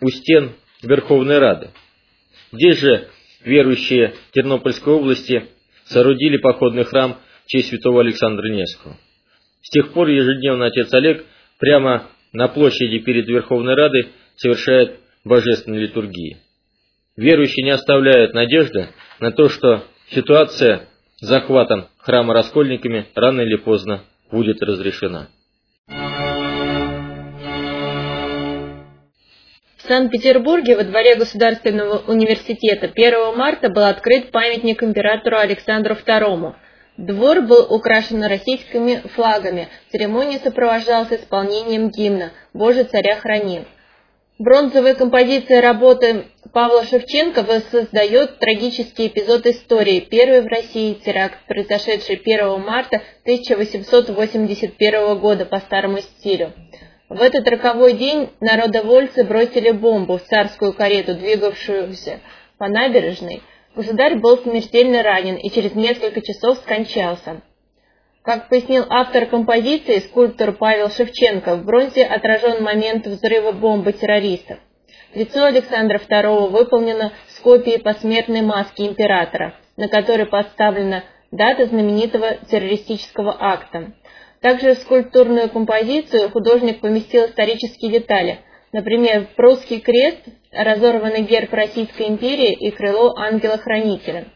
у 0.00 0.10
стен 0.10 0.52
Верховной 0.84 1.40
Рады. 1.40 1.70
Здесь 2.52 2.78
же 2.78 3.08
верующие 3.42 4.14
Тернопольской 4.30 4.92
области 4.92 5.46
соорудили 5.86 6.36
походный 6.36 6.84
храм 6.84 7.16
в 7.46 7.48
честь 7.48 7.70
святого 7.70 8.02
Александра 8.02 8.48
Невского. 8.48 8.96
С 9.62 9.70
тех 9.70 9.92
пор 9.92 10.08
ежедневно 10.08 10.66
отец 10.66 10.92
Олег 10.92 11.24
прямо 11.58 12.06
на 12.32 12.48
площади 12.48 12.98
перед 12.98 13.26
Верховной 13.26 13.74
Радой 13.74 14.08
совершает 14.36 15.00
божественные 15.24 15.82
литургии. 15.82 16.38
Верующие 17.16 17.64
не 17.64 17.70
оставляют 17.70 18.34
надежды 18.34 18.88
на 19.18 19.32
то, 19.32 19.48
что 19.48 19.84
ситуация 20.10 20.88
с 21.16 21.26
захватом 21.26 21.88
храма 21.98 22.32
раскольниками 22.32 23.06
рано 23.14 23.40
или 23.40 23.56
поздно 23.56 24.04
будет 24.30 24.62
разрешена. 24.62 25.28
В 29.76 29.82
Санкт-Петербурге 29.88 30.76
во 30.76 30.84
дворе 30.84 31.16
Государственного 31.16 31.98
университета 32.06 32.90
1 32.94 33.36
марта 33.36 33.70
был 33.70 33.84
открыт 33.84 34.30
памятник 34.30 34.82
императору 34.82 35.38
Александру 35.38 35.94
II– 35.94 36.54
Двор 36.98 37.42
был 37.42 37.64
украшен 37.72 38.24
российскими 38.24 38.96
флагами. 39.14 39.68
Церемония 39.92 40.40
сопровождалась 40.40 41.12
исполнением 41.12 41.90
гимна 41.90 42.32
«Боже, 42.52 42.82
царя 42.82 43.14
храни». 43.14 43.60
Бронзовая 44.40 44.96
композиция 44.96 45.60
работы 45.60 46.24
Павла 46.52 46.84
Шевченко 46.84 47.44
воссоздает 47.44 48.40
трагический 48.40 49.06
эпизод 49.06 49.46
истории. 49.46 50.00
Первый 50.00 50.42
в 50.42 50.46
России 50.46 50.94
теракт, 50.94 51.38
произошедший 51.46 52.16
1 52.16 52.60
марта 52.62 53.00
1881 53.22 55.18
года 55.18 55.46
по 55.46 55.60
старому 55.60 55.98
стилю. 55.98 56.52
В 57.08 57.22
этот 57.22 57.46
роковой 57.46 57.92
день 57.92 58.30
народовольцы 58.40 59.22
бросили 59.22 59.70
бомбу 59.70 60.18
в 60.18 60.24
царскую 60.24 60.72
карету, 60.72 61.14
двигавшуюся 61.14 62.18
по 62.58 62.66
набережной, 62.66 63.42
Государь 63.78 64.18
был 64.18 64.38
смертельно 64.38 65.04
ранен 65.04 65.36
и 65.36 65.50
через 65.50 65.72
несколько 65.76 66.20
часов 66.20 66.58
скончался. 66.58 67.42
Как 68.22 68.48
пояснил 68.48 68.84
автор 68.88 69.26
композиции, 69.26 70.00
скульптор 70.00 70.50
Павел 70.50 70.90
Шевченко, 70.90 71.54
в 71.54 71.64
бронзе 71.64 72.04
отражен 72.04 72.64
момент 72.64 73.06
взрыва 73.06 73.52
бомбы 73.52 73.92
террористов. 73.92 74.58
Лицо 75.14 75.44
Александра 75.44 75.98
II 75.98 76.48
выполнено 76.48 77.12
с 77.28 77.38
копией 77.38 77.78
посмертной 77.78 78.42
маски 78.42 78.82
императора, 78.82 79.54
на 79.76 79.86
которой 79.86 80.26
поставлена 80.26 81.04
дата 81.30 81.66
знаменитого 81.66 82.34
террористического 82.50 83.36
акта. 83.38 83.92
Также 84.40 84.74
в 84.74 84.78
скульптурную 84.78 85.50
композицию 85.50 86.30
художник 86.30 86.80
поместил 86.80 87.26
исторические 87.26 87.92
детали. 87.92 88.40
Например, 88.72 89.26
прусский 89.34 89.80
крест, 89.80 90.20
разорванный 90.52 91.22
герб 91.22 91.52
Российской 91.52 92.08
империи 92.08 92.52
и 92.52 92.70
крыло 92.70 93.14
ангела-хранителя. 93.16 94.26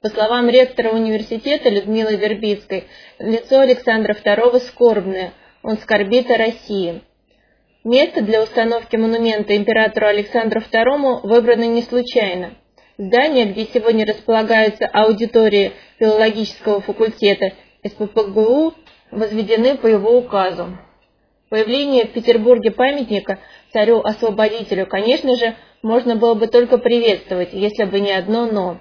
По 0.00 0.08
словам 0.08 0.48
ректора 0.48 0.90
университета 0.90 1.68
Людмилы 1.68 2.16
Вербицкой, 2.16 2.84
лицо 3.18 3.60
Александра 3.60 4.14
II 4.14 4.58
скорбное, 4.60 5.32
он 5.62 5.76
скорбит 5.78 6.30
о 6.30 6.38
России. 6.38 7.02
Место 7.84 8.22
для 8.22 8.42
установки 8.42 8.96
монумента 8.96 9.54
императору 9.56 10.06
Александру 10.06 10.60
II 10.60 11.20
выбрано 11.22 11.64
не 11.64 11.82
случайно. 11.82 12.54
Здание, 12.96 13.46
где 13.46 13.66
сегодня 13.66 14.06
располагаются 14.06 14.86
аудитории 14.86 15.72
филологического 15.98 16.80
факультета 16.80 17.52
СППГУ, 17.84 18.74
возведены 19.10 19.76
по 19.76 19.86
его 19.86 20.16
указу. 20.16 20.78
Появление 21.52 22.06
в 22.06 22.12
Петербурге 22.12 22.70
памятника 22.70 23.38
царю-освободителю, 23.74 24.86
конечно 24.86 25.36
же, 25.36 25.54
можно 25.82 26.16
было 26.16 26.32
бы 26.32 26.46
только 26.46 26.78
приветствовать, 26.78 27.50
если 27.52 27.84
бы 27.84 28.00
не 28.00 28.10
одно 28.10 28.46
«но». 28.46 28.80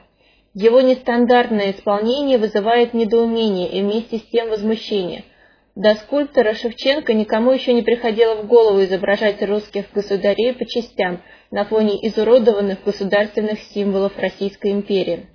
Его 0.54 0.80
нестандартное 0.80 1.72
исполнение 1.72 2.38
вызывает 2.38 2.94
недоумение 2.94 3.68
и 3.68 3.82
вместе 3.82 4.20
с 4.20 4.22
тем 4.22 4.48
возмущение. 4.48 5.26
До 5.76 5.96
скульптора 5.96 6.54
Шевченко 6.54 7.14
никому 7.14 7.52
еще 7.52 7.74
не 7.74 7.82
приходило 7.82 8.36
в 8.36 8.48
голову 8.48 8.82
изображать 8.84 9.44
русских 9.44 9.92
государей 9.94 10.54
по 10.54 10.66
частям 10.66 11.22
на 11.52 11.66
фоне 11.66 12.08
изуродованных 12.08 12.86
государственных 12.86 13.60
символов 13.74 14.18
Российской 14.18 14.72
империи. 14.72 15.28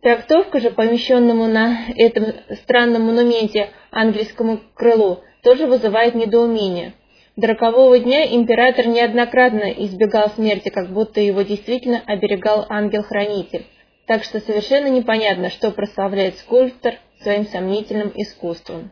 Трактовка 0.00 0.60
же, 0.60 0.70
помещенному 0.70 1.48
на 1.48 1.76
этом 1.96 2.26
странном 2.62 3.06
монументе 3.06 3.70
ангельскому 3.90 4.60
крылу, 4.76 5.24
тоже 5.42 5.66
вызывает 5.66 6.14
недоумение. 6.14 6.94
До 7.36 7.46
рокового 7.46 7.98
дня 7.98 8.26
император 8.34 8.86
неоднократно 8.88 9.70
избегал 9.70 10.30
смерти, 10.30 10.70
как 10.70 10.90
будто 10.90 11.20
его 11.20 11.42
действительно 11.42 12.02
оберегал 12.04 12.66
ангел-хранитель. 12.68 13.64
Так 14.06 14.24
что 14.24 14.40
совершенно 14.40 14.88
непонятно, 14.88 15.50
что 15.50 15.70
прославляет 15.70 16.36
скульптор 16.38 16.94
своим 17.22 17.46
сомнительным 17.46 18.10
искусством. 18.14 18.90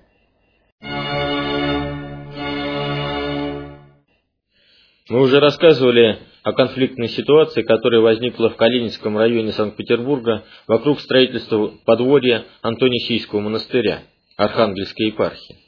Мы 5.08 5.20
уже 5.20 5.40
рассказывали 5.40 6.18
о 6.42 6.52
конфликтной 6.52 7.08
ситуации, 7.08 7.62
которая 7.62 8.00
возникла 8.00 8.50
в 8.50 8.56
Калининском 8.56 9.16
районе 9.18 9.52
Санкт-Петербурга 9.52 10.44
вокруг 10.68 11.00
строительства 11.00 11.72
подворья 11.84 12.44
Антонисийского 12.62 13.40
монастыря 13.40 14.02
Архангельской 14.36 15.06
епархии. 15.06 15.65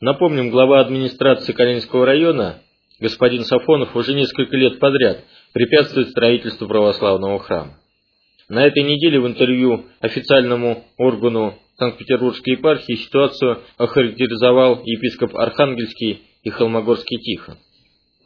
Напомним, 0.00 0.50
глава 0.50 0.78
администрации 0.80 1.52
Калининского 1.52 2.06
района, 2.06 2.62
господин 3.00 3.42
Сафонов, 3.44 3.96
уже 3.96 4.14
несколько 4.14 4.56
лет 4.56 4.78
подряд 4.78 5.24
препятствует 5.52 6.10
строительству 6.10 6.68
православного 6.68 7.40
храма. 7.40 7.80
На 8.48 8.64
этой 8.64 8.84
неделе 8.84 9.18
в 9.18 9.26
интервью 9.26 9.86
официальному 9.98 10.84
органу 10.98 11.58
Санкт-Петербургской 11.78 12.54
епархии 12.54 12.94
ситуацию 12.94 13.62
охарактеризовал 13.76 14.82
епископ 14.84 15.36
Архангельский 15.36 16.22
и 16.44 16.50
Холмогорский 16.50 17.18
Тихон. 17.18 17.56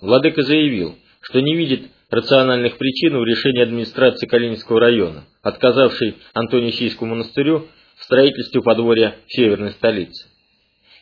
Владыка 0.03 0.43
заявил, 0.43 0.97
что 1.23 1.41
не 1.41 1.57
видит 1.57 1.89
рациональных 2.11 2.77
причин 2.77 3.17
в 3.17 3.25
решении 3.25 3.63
администрации 3.63 4.27
Калининского 4.27 4.79
района, 4.79 5.25
отказавшей 5.43 6.17
Антонисийскому 6.35 7.13
монастырю 7.13 7.67
в 7.97 8.05
строительстве 8.05 8.61
подворья 8.61 9.17
северной 9.29 9.71
столицы. 9.71 10.32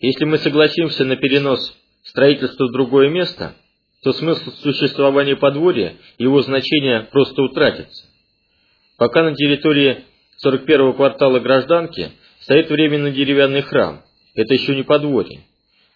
Если 0.01 0.25
мы 0.25 0.39
согласимся 0.39 1.05
на 1.05 1.17
перенос 1.17 1.77
строительства 2.05 2.65
в 2.67 2.73
другое 2.73 3.11
место, 3.11 3.55
то 4.03 4.13
смысл 4.13 4.51
существования 4.63 5.37
подворья 5.37 5.97
и 6.17 6.23
его 6.23 6.41
значение 6.41 7.03
просто 7.13 7.43
утратится. 7.43 8.07
Пока 8.97 9.23
на 9.23 9.35
территории 9.35 10.05
41-го 10.45 10.95
квартала 10.95 11.39
Гражданки 11.39 12.13
стоит 12.41 12.71
временный 12.71 13.13
деревянный 13.13 13.61
храм, 13.61 14.03
это 14.35 14.55
еще 14.55 14.75
не 14.75 14.85
подворье. 14.85 15.43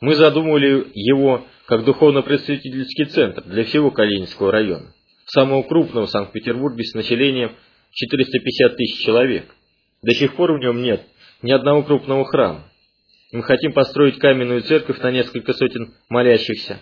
Мы 0.02 0.16
задумывали 0.16 0.86
его 0.92 1.46
как 1.64 1.84
духовно-просветительский 1.86 3.06
центр 3.06 3.42
для 3.44 3.64
всего 3.64 3.90
Калининского 3.90 4.52
района, 4.52 4.92
самого 5.24 5.62
крупного 5.62 6.06
в 6.06 6.10
Санкт-Петербурге 6.10 6.84
с 6.84 6.92
населением 6.92 7.56
450 7.92 8.76
тысяч 8.76 9.02
человек. 9.02 9.46
До 10.02 10.12
сих 10.12 10.36
пор 10.36 10.52
в 10.52 10.58
нем 10.58 10.82
нет 10.82 11.06
ни 11.40 11.52
одного 11.52 11.82
крупного 11.82 12.26
храма. 12.26 12.70
Мы 13.34 13.42
хотим 13.42 13.72
построить 13.72 14.18
каменную 14.18 14.62
церковь 14.62 15.00
на 15.00 15.10
несколько 15.10 15.54
сотен 15.54 15.92
молящихся, 16.08 16.78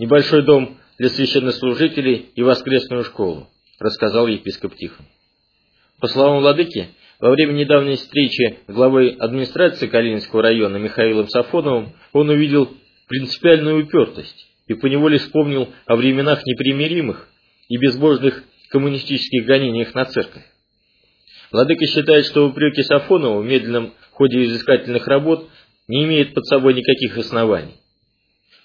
небольшой 0.00 0.42
дом 0.42 0.76
для 0.98 1.08
священнослужителей 1.08 2.30
и 2.34 2.42
воскресную 2.42 3.04
школу, 3.04 3.48
рассказал 3.78 4.26
епископ 4.26 4.74
Тихон. 4.74 5.06
По 6.00 6.08
словам 6.08 6.40
владыки, 6.40 6.88
во 7.20 7.30
время 7.30 7.52
недавней 7.52 7.94
встречи 7.94 8.58
главой 8.66 9.10
администрации 9.10 9.86
Калининского 9.86 10.42
района 10.42 10.76
Михаилом 10.78 11.28
Сафоновым 11.28 11.92
он 12.12 12.30
увидел 12.30 12.68
принципиальную 13.06 13.84
упертость 13.84 14.48
и 14.66 14.74
поневоле 14.74 15.18
вспомнил 15.18 15.68
о 15.86 15.94
временах 15.94 16.44
непримиримых 16.44 17.28
и 17.68 17.76
безбожных 17.76 18.42
коммунистических 18.70 19.46
гонениях 19.46 19.94
на 19.94 20.04
церковь. 20.06 20.42
Владыка 21.52 21.86
считает, 21.86 22.26
что 22.26 22.48
упреки 22.48 22.82
Сафонова 22.82 23.40
в 23.40 23.44
медленном 23.44 23.92
ходе 24.10 24.44
изыскательных 24.46 25.06
работ 25.06 25.48
не 25.88 26.04
имеет 26.04 26.34
под 26.34 26.46
собой 26.46 26.74
никаких 26.74 27.18
оснований. 27.18 27.74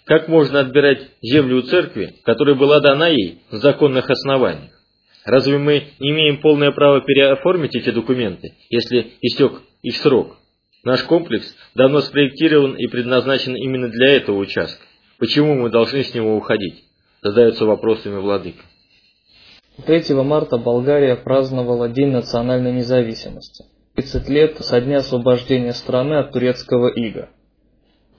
Как 0.05 0.27
можно 0.29 0.61
отбирать 0.61 1.01
землю 1.21 1.57
у 1.57 1.61
церкви, 1.63 2.15
которая 2.23 2.55
была 2.55 2.79
дана 2.79 3.09
ей 3.09 3.41
в 3.51 3.55
законных 3.57 4.09
основаниях? 4.09 4.71
Разве 5.25 5.57
мы 5.57 5.87
не 5.99 6.11
имеем 6.11 6.39
полное 6.39 6.71
право 6.71 7.01
переоформить 7.01 7.75
эти 7.75 7.89
документы, 7.89 8.53
если 8.69 9.13
истек 9.21 9.61
их 9.81 9.97
срок? 9.97 10.37
Наш 10.85 11.03
комплекс 11.03 11.53
давно 11.75 11.99
спроектирован 11.99 12.75
и 12.75 12.87
предназначен 12.87 13.55
именно 13.57 13.89
для 13.89 14.13
этого 14.13 14.37
участка. 14.37 14.85
Почему 15.19 15.55
мы 15.55 15.69
должны 15.69 16.03
с 16.03 16.13
него 16.13 16.37
уходить? 16.37 16.85
Задаются 17.21 17.65
вопросами 17.65 18.17
владыка. 18.19 18.63
3 19.85 20.15
марта 20.23 20.57
Болгария 20.57 21.17
праздновала 21.17 21.89
День 21.89 22.11
национальной 22.11 22.71
независимости. 22.71 23.65
30 23.97 24.29
лет 24.29 24.57
со 24.59 24.79
дня 24.79 24.97
освобождения 24.99 25.73
страны 25.73 26.19
от 26.19 26.31
турецкого 26.31 26.87
ига. 26.89 27.29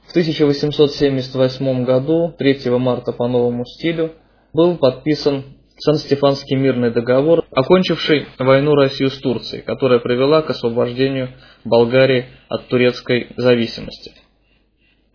В 0.09 0.11
1878 0.11 1.85
году, 1.85 2.35
3 2.37 2.71
марта 2.79 3.13
по 3.13 3.29
новому 3.29 3.65
стилю, 3.65 4.13
был 4.53 4.77
подписан 4.77 5.45
Сан-Стефанский 5.77 6.57
мирный 6.57 6.91
договор, 6.91 7.45
окончивший 7.53 8.27
войну 8.41 8.75
Россию 8.75 9.11
с 9.11 9.19
Турцией, 9.19 9.63
которая 9.63 10.01
привела 10.01 10.43
к 10.43 10.51
освобождению 10.51 11.29
Болгарии 11.65 12.27
от 12.49 12.67
турецкой 12.67 13.29
зависимости. 13.37 14.15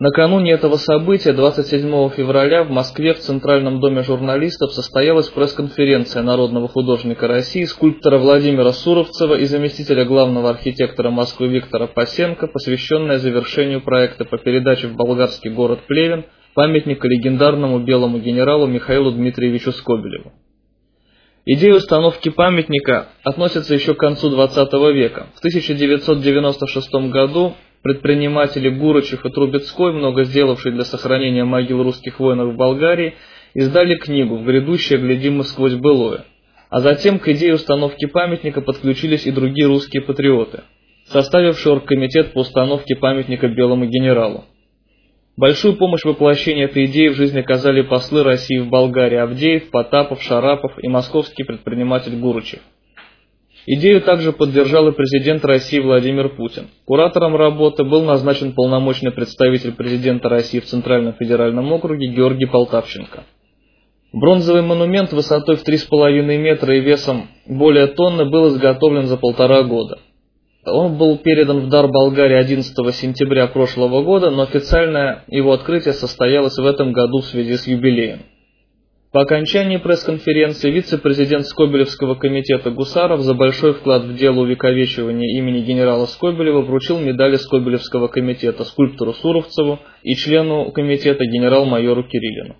Накануне 0.00 0.50
этого 0.50 0.76
события, 0.76 1.32
27 1.32 2.10
февраля, 2.10 2.64
в 2.64 2.70
Москве 2.70 3.14
в 3.14 3.20
Центральном 3.20 3.78
доме 3.78 4.02
журналистов 4.02 4.72
состоялась 4.72 5.28
пресс-конференция 5.28 6.22
народного 6.22 6.66
художника 6.66 7.28
России, 7.28 7.62
скульптора 7.62 8.18
Владимира 8.18 8.72
Суровцева 8.72 9.34
и 9.34 9.44
заместителя 9.44 10.04
главного 10.04 10.50
архитектора 10.50 11.10
Москвы 11.10 11.46
Виктора 11.46 11.86
Пасенко, 11.86 12.48
посвященная 12.48 13.18
завершению 13.18 13.82
проекта 13.82 14.24
по 14.24 14.36
передаче 14.36 14.88
в 14.88 14.96
болгарский 14.96 15.50
город 15.50 15.82
Плевен 15.86 16.24
памятника 16.54 17.06
легендарному 17.06 17.78
белому 17.78 18.18
генералу 18.18 18.66
Михаилу 18.66 19.12
Дмитриевичу 19.12 19.70
Скобелеву. 19.70 20.32
Идея 21.46 21.74
установки 21.74 22.30
памятника 22.30 23.10
относится 23.22 23.74
еще 23.74 23.94
к 23.94 23.98
концу 23.98 24.34
XX 24.34 24.92
века. 24.92 25.28
В 25.36 25.38
1996 25.38 26.92
году 27.12 27.54
предприниматели 27.84 28.70
Гурочев 28.70 29.26
и 29.26 29.30
Трубецкой, 29.30 29.92
много 29.92 30.24
сделавшие 30.24 30.72
для 30.72 30.84
сохранения 30.84 31.44
могил 31.44 31.82
русских 31.82 32.18
воинов 32.18 32.54
в 32.54 32.56
Болгарии, 32.56 33.14
издали 33.52 33.96
книгу 33.96 34.38
«В 34.38 34.44
грядущее 34.44 34.98
глядим 34.98 35.36
мы 35.36 35.44
сквозь 35.44 35.74
былое». 35.74 36.24
А 36.70 36.80
затем 36.80 37.18
к 37.18 37.28
идее 37.28 37.54
установки 37.54 38.06
памятника 38.06 38.62
подключились 38.62 39.26
и 39.26 39.30
другие 39.30 39.66
русские 39.66 40.02
патриоты, 40.02 40.62
составившие 41.08 41.74
оргкомитет 41.74 42.32
по 42.32 42.38
установке 42.38 42.96
памятника 42.96 43.48
белому 43.48 43.84
генералу. 43.84 44.46
Большую 45.36 45.76
помощь 45.76 46.02
в 46.02 46.06
воплощении 46.06 46.64
этой 46.64 46.86
идеи 46.86 47.08
в 47.08 47.16
жизни 47.16 47.40
оказали 47.40 47.82
послы 47.82 48.22
России 48.22 48.60
в 48.60 48.70
Болгарии 48.70 49.18
Авдеев, 49.18 49.68
Потапов, 49.70 50.22
Шарапов 50.22 50.72
и 50.82 50.88
московский 50.88 51.44
предприниматель 51.44 52.16
Гуручев. 52.16 52.60
Идею 53.66 54.02
также 54.02 54.32
поддержал 54.32 54.88
и 54.88 54.92
президент 54.92 55.42
России 55.44 55.80
Владимир 55.80 56.28
Путин. 56.28 56.68
Куратором 56.84 57.34
работы 57.34 57.82
был 57.82 58.02
назначен 58.02 58.52
полномочный 58.52 59.10
представитель 59.10 59.72
президента 59.72 60.28
России 60.28 60.60
в 60.60 60.66
Центральном 60.66 61.14
федеральном 61.14 61.72
округе 61.72 62.08
Георгий 62.08 62.44
Полтавченко. 62.44 63.24
Бронзовый 64.12 64.62
монумент 64.62 65.12
высотой 65.12 65.56
в 65.56 65.66
3,5 65.66 66.22
метра 66.36 66.76
и 66.76 66.80
весом 66.80 67.28
более 67.46 67.86
тонны 67.86 68.26
был 68.26 68.48
изготовлен 68.48 69.06
за 69.06 69.16
полтора 69.16 69.62
года. 69.62 69.98
Он 70.66 70.96
был 70.98 71.16
передан 71.18 71.60
в 71.60 71.68
дар 71.68 71.88
Болгарии 71.88 72.36
11 72.36 72.94
сентября 72.94 73.46
прошлого 73.46 74.02
года, 74.02 74.30
но 74.30 74.42
официальное 74.42 75.24
его 75.28 75.52
открытие 75.52 75.94
состоялось 75.94 76.56
в 76.56 76.66
этом 76.66 76.92
году 76.92 77.20
в 77.20 77.26
связи 77.26 77.56
с 77.56 77.66
юбилеем. 77.66 78.20
По 79.14 79.20
окончании 79.20 79.76
пресс-конференции 79.76 80.72
вице-президент 80.72 81.46
Скобелевского 81.46 82.16
комитета 82.16 82.72
Гусаров 82.72 83.20
за 83.20 83.34
большой 83.34 83.74
вклад 83.74 84.02
в 84.02 84.16
дело 84.16 84.40
увековечивания 84.40 85.38
имени 85.38 85.60
генерала 85.60 86.06
Скобелева 86.06 86.62
вручил 86.62 86.98
медали 86.98 87.36
Скобелевского 87.36 88.08
комитета 88.08 88.64
скульптору 88.64 89.12
Суровцеву 89.12 89.78
и 90.02 90.16
члену 90.16 90.72
комитета 90.72 91.26
генерал-майору 91.26 92.02
Кириллину. 92.08 92.56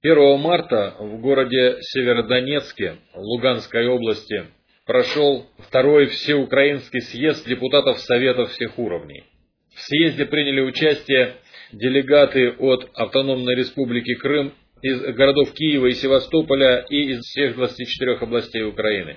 1 0.00 0.40
марта 0.40 0.94
в 0.98 1.20
городе 1.20 1.76
Северодонецке 1.82 2.94
Луганской 3.14 3.88
области 3.88 4.44
прошел 4.86 5.44
второй 5.58 6.06
всеукраинский 6.06 7.02
съезд 7.02 7.46
депутатов 7.46 7.98
Советов 7.98 8.52
всех 8.52 8.78
уровней. 8.78 9.24
В 9.74 9.80
съезде 9.80 10.24
приняли 10.24 10.60
участие 10.62 11.34
делегаты 11.72 12.52
от 12.58 12.90
Автономной 12.94 13.56
Республики 13.56 14.14
Крым, 14.14 14.52
из 14.82 15.00
городов 15.14 15.52
Киева 15.52 15.86
и 15.86 15.92
Севастополя 15.92 16.84
и 16.88 17.12
из 17.12 17.20
всех 17.20 17.54
24 17.54 18.16
областей 18.16 18.64
Украины. 18.64 19.16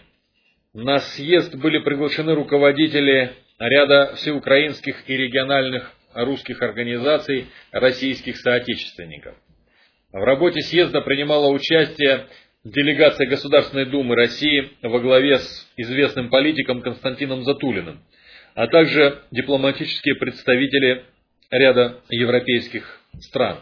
На 0.73 0.99
съезд 0.99 1.55
были 1.55 1.79
приглашены 1.79 2.35
руководители 2.35 3.31
ряда 3.57 4.13
всеукраинских 4.15 5.09
и 5.09 5.17
региональных 5.17 5.91
русских 6.13 6.61
организаций 6.61 7.47
российских 7.71 8.37
соотечественников. 8.37 9.35
В 10.11 10.23
работе 10.23 10.61
съезда 10.61 11.01
принимала 11.01 11.47
участие 11.47 12.27
делегация 12.63 13.27
Государственной 13.27 13.85
Думы 13.85 14.15
России 14.15 14.71
во 14.81 14.99
главе 14.99 15.39
с 15.39 15.71
известным 15.77 16.29
политиком 16.29 16.81
Константином 16.81 17.43
Затулиным, 17.43 18.03
а 18.53 18.67
также 18.67 19.23
дипломатические 19.31 20.15
представители 20.15 21.05
ряда 21.51 22.01
европейских 22.09 23.01
стран. 23.19 23.59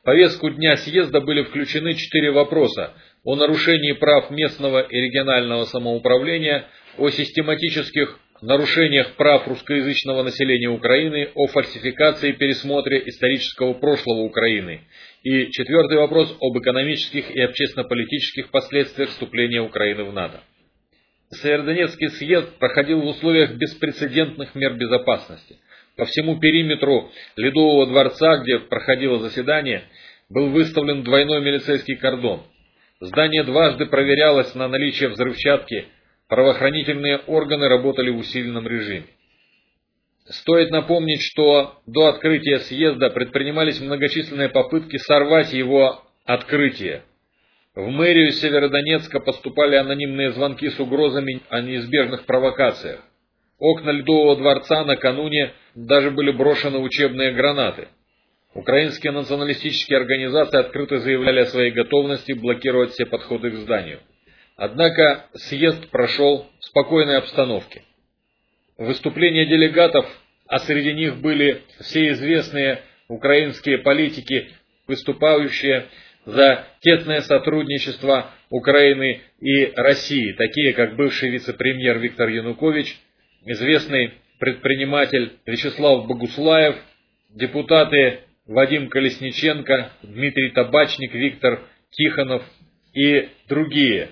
В 0.00 0.04
повестку 0.04 0.50
дня 0.50 0.76
съезда 0.76 1.20
были 1.20 1.42
включены 1.42 1.94
четыре 1.94 2.30
вопроса 2.30 2.94
о 3.24 3.34
нарушении 3.34 3.92
прав 3.92 4.30
местного 4.30 4.80
и 4.80 4.96
регионального 5.00 5.64
самоуправления, 5.64 6.66
о 6.96 7.10
систематических 7.10 8.18
нарушениях 8.40 9.14
прав 9.16 9.48
русскоязычного 9.48 10.22
населения 10.22 10.68
Украины, 10.68 11.30
о 11.34 11.46
фальсификации 11.46 12.30
и 12.30 12.32
пересмотре 12.34 13.02
исторического 13.06 13.74
прошлого 13.74 14.20
Украины. 14.20 14.82
И 15.22 15.50
четвертый 15.50 15.98
вопрос 15.98 16.36
об 16.40 16.58
экономических 16.58 17.30
и 17.30 17.40
общественно-политических 17.40 18.50
последствиях 18.50 19.10
вступления 19.10 19.60
Украины 19.60 20.04
в 20.04 20.12
НАТО. 20.12 20.40
Северодонецкий 21.30 22.08
съезд 22.10 22.56
проходил 22.58 23.00
в 23.00 23.06
условиях 23.06 23.52
беспрецедентных 23.56 24.54
мер 24.54 24.74
безопасности. 24.74 25.58
По 25.96 26.04
всему 26.04 26.38
периметру 26.38 27.10
Ледового 27.36 27.86
дворца, 27.86 28.38
где 28.38 28.58
проходило 28.58 29.18
заседание, 29.18 29.84
был 30.28 30.50
выставлен 30.50 31.02
двойной 31.02 31.40
милицейский 31.40 31.96
кордон. 31.96 32.42
Здание 33.00 33.44
дважды 33.44 33.86
проверялось 33.86 34.54
на 34.54 34.68
наличие 34.68 35.08
взрывчатки, 35.08 35.86
правоохранительные 36.28 37.18
органы 37.26 37.68
работали 37.68 38.10
в 38.10 38.18
усиленном 38.18 38.66
режиме. 38.66 39.06
Стоит 40.28 40.70
напомнить, 40.70 41.22
что 41.22 41.80
до 41.86 42.08
открытия 42.08 42.58
съезда 42.58 43.10
предпринимались 43.10 43.80
многочисленные 43.80 44.48
попытки 44.48 44.96
сорвать 44.96 45.52
его 45.52 46.02
открытие. 46.24 47.02
В 47.74 47.88
мэрию 47.88 48.32
Северодонецка 48.32 49.20
поступали 49.20 49.76
анонимные 49.76 50.32
звонки 50.32 50.68
с 50.68 50.80
угрозами 50.80 51.42
о 51.48 51.60
неизбежных 51.60 52.24
провокациях. 52.24 53.00
Окна 53.58 53.90
Ледового 53.90 54.36
дворца 54.36 54.84
накануне 54.84 55.52
даже 55.74 56.10
были 56.10 56.30
брошены 56.30 56.78
учебные 56.78 57.32
гранаты. 57.32 57.88
Украинские 58.54 59.12
националистические 59.12 59.98
организации 59.98 60.58
открыто 60.58 60.98
заявляли 60.98 61.40
о 61.40 61.46
своей 61.46 61.70
готовности 61.70 62.32
блокировать 62.32 62.92
все 62.92 63.06
подходы 63.06 63.50
к 63.50 63.54
зданию. 63.54 64.00
Однако 64.56 65.26
съезд 65.34 65.88
прошел 65.90 66.46
в 66.60 66.64
спокойной 66.64 67.18
обстановке. 67.18 67.82
Выступления 68.78 69.46
делегатов, 69.46 70.06
а 70.46 70.58
среди 70.58 70.92
них 70.92 71.18
были 71.18 71.62
все 71.80 72.10
известные 72.12 72.80
украинские 73.08 73.78
политики, 73.78 74.48
выступающие 74.86 75.86
за 76.24 76.66
тесное 76.80 77.20
сотрудничество 77.22 78.30
Украины 78.50 79.22
и 79.40 79.72
России, 79.76 80.32
такие 80.32 80.72
как 80.72 80.96
бывший 80.96 81.30
вице-премьер 81.30 81.98
Виктор 81.98 82.28
Янукович, 82.28 82.98
известный 83.46 84.12
предприниматель 84.38 85.38
Вячеслав 85.46 86.06
Богуслаев, 86.06 86.76
депутаты 87.30 88.20
Вадим 88.46 88.88
Колесниченко, 88.88 89.92
Дмитрий 90.02 90.50
Табачник, 90.50 91.14
Виктор 91.14 91.62
Тихонов 91.90 92.42
и 92.92 93.28
другие. 93.48 94.10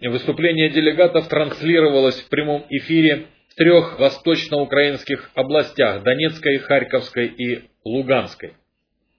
Выступление 0.00 0.70
делегатов 0.70 1.28
транслировалось 1.28 2.20
в 2.20 2.28
прямом 2.28 2.66
эфире 2.70 3.26
в 3.48 3.54
трех 3.54 3.98
восточноукраинских 3.98 5.30
областях– 5.34 6.02
Донецкой, 6.04 6.58
Харьковской 6.58 7.26
и 7.26 7.64
Луганской. 7.84 8.54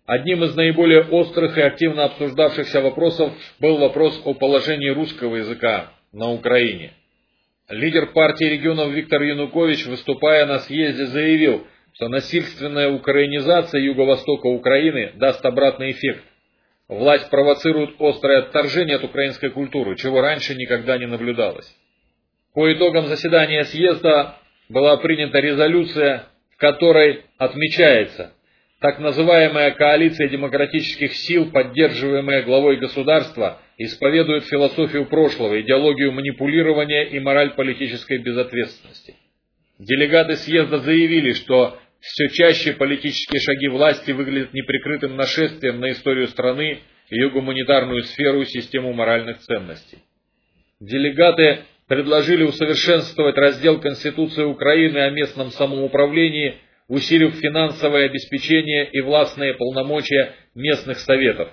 Одним 0.06 0.44
из 0.44 0.56
наиболее 0.56 1.02
острых 1.02 1.58
и 1.58 1.62
активно 1.62 2.06
обсуждавшихся 2.06 2.82
вопросов 2.82 3.34
был 3.60 3.78
вопрос 3.78 4.22
о 4.24 4.34
положении 4.34 4.90
русского 4.90 5.38
языка 5.38 5.92
на 6.14 6.32
Украине. 6.32 6.94
Лидер 7.70 8.14
партии 8.14 8.46
регионов 8.46 8.94
Виктор 8.94 9.22
Янукович, 9.22 9.88
выступая 9.88 10.46
на 10.46 10.60
съезде, 10.60 11.06
заявил, 11.08 11.68
что 11.96 12.08
насильственная 12.08 12.90
украинизация 12.90 13.82
юго-востока 13.82 14.48
Украины 14.48 15.12
даст 15.16 15.46
обратный 15.46 15.92
эффект. 15.92 16.24
Власть 16.88 17.30
провоцирует 17.30 18.00
острое 18.00 18.40
отторжение 18.40 18.96
от 18.96 19.04
украинской 19.04 19.50
культуры, 19.50 19.98
чего 19.98 20.22
раньше 20.22 20.56
никогда 20.56 20.98
не 20.98 21.08
наблюдалось. 21.08 21.70
По 22.54 22.72
итогам 22.72 23.08
заседания 23.08 23.66
съезда 23.66 24.38
была 24.70 24.96
принята 24.96 25.40
резолюция, 25.42 26.24
в 26.54 26.58
которой 26.58 27.26
отмечается, 27.38 28.32
так 28.80 29.00
называемая 29.00 29.72
коалиция 29.72 30.30
демократических 30.30 31.14
сил, 31.16 31.52
поддерживаемая 31.52 32.44
главой 32.44 32.78
государства, 32.78 33.60
исповедует 33.78 34.46
философию 34.46 35.06
прошлого, 35.06 35.60
идеологию 35.62 36.12
манипулирования 36.12 37.06
и 37.10 37.20
мораль 37.20 37.56
политической 37.56 38.20
безответственности. 38.20 39.16
Делегаты 39.80 40.36
съезда 40.36 40.80
заявили, 40.80 41.34
что 41.34 41.80
все 42.00 42.30
чаще 42.30 42.74
политические 42.74 43.40
шаги 43.42 43.68
власти 43.68 44.12
выглядят 44.12 44.54
неприкрытым 44.54 45.16
нашествием 45.16 45.80
на 45.80 45.92
историю 45.92 46.28
страны, 46.28 46.80
ее 47.10 47.30
гуманитарную 47.32 48.04
сферу 48.04 48.42
и 48.42 48.46
систему 48.46 48.94
моральных 48.94 49.40
ценностей. 49.40 50.00
Делегаты 50.80 51.62
предложили 51.88 52.44
усовершенствовать 52.44 53.38
раздел 53.38 53.80
Конституции 53.80 54.44
Украины 54.44 55.00
о 55.00 55.10
местном 55.10 55.50
самоуправлении– 55.50 56.58
усилив 56.88 57.36
финансовое 57.36 58.06
обеспечение 58.06 58.90
и 58.92 59.02
властные 59.02 59.54
полномочия 59.54 60.34
местных 60.56 61.00
советов, 61.00 61.50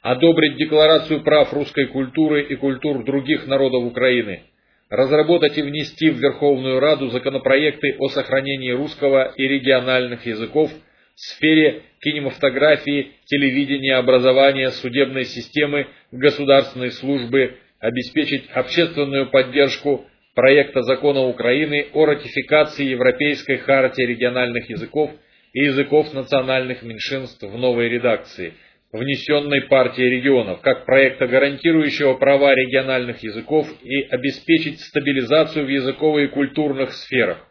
одобрить 0.00 0.56
Декларацию 0.56 1.22
прав 1.22 1.52
русской 1.52 1.86
культуры 1.86 2.42
и 2.42 2.56
культур 2.56 3.04
других 3.04 3.46
народов 3.46 3.84
Украины, 3.84 4.42
разработать 4.90 5.56
и 5.56 5.62
внести 5.62 6.10
в 6.10 6.18
Верховную 6.18 6.80
Раду 6.80 7.08
законопроекты 7.10 7.96
о 7.98 8.08
сохранении 8.08 8.72
русского 8.72 9.32
и 9.36 9.46
региональных 9.46 10.26
языков 10.26 10.70
в 11.14 11.20
сфере 11.20 11.82
кинематографии, 12.00 13.12
телевидения, 13.26 13.94
образования, 13.94 14.70
судебной 14.70 15.24
системы, 15.24 15.86
государственной 16.10 16.90
службы, 16.90 17.56
обеспечить 17.78 18.48
общественную 18.52 19.30
поддержку 19.30 20.06
проекта 20.34 20.82
закона 20.82 21.20
Украины 21.20 21.88
о 21.92 22.06
ратификации 22.06 22.84
Европейской 22.84 23.58
хартии 23.58 24.02
региональных 24.02 24.68
языков 24.70 25.10
и 25.52 25.64
языков 25.64 26.12
национальных 26.14 26.82
меньшинств 26.82 27.42
в 27.42 27.58
новой 27.58 27.88
редакции, 27.88 28.54
внесенной 28.92 29.62
партией 29.62 30.10
регионов, 30.10 30.60
как 30.62 30.86
проекта, 30.86 31.26
гарантирующего 31.26 32.14
права 32.14 32.54
региональных 32.54 33.22
языков 33.22 33.68
и 33.82 34.02
обеспечить 34.02 34.80
стабилизацию 34.80 35.66
в 35.66 35.68
языковой 35.68 36.24
и 36.24 36.28
культурных 36.28 36.92
сферах. 36.92 37.46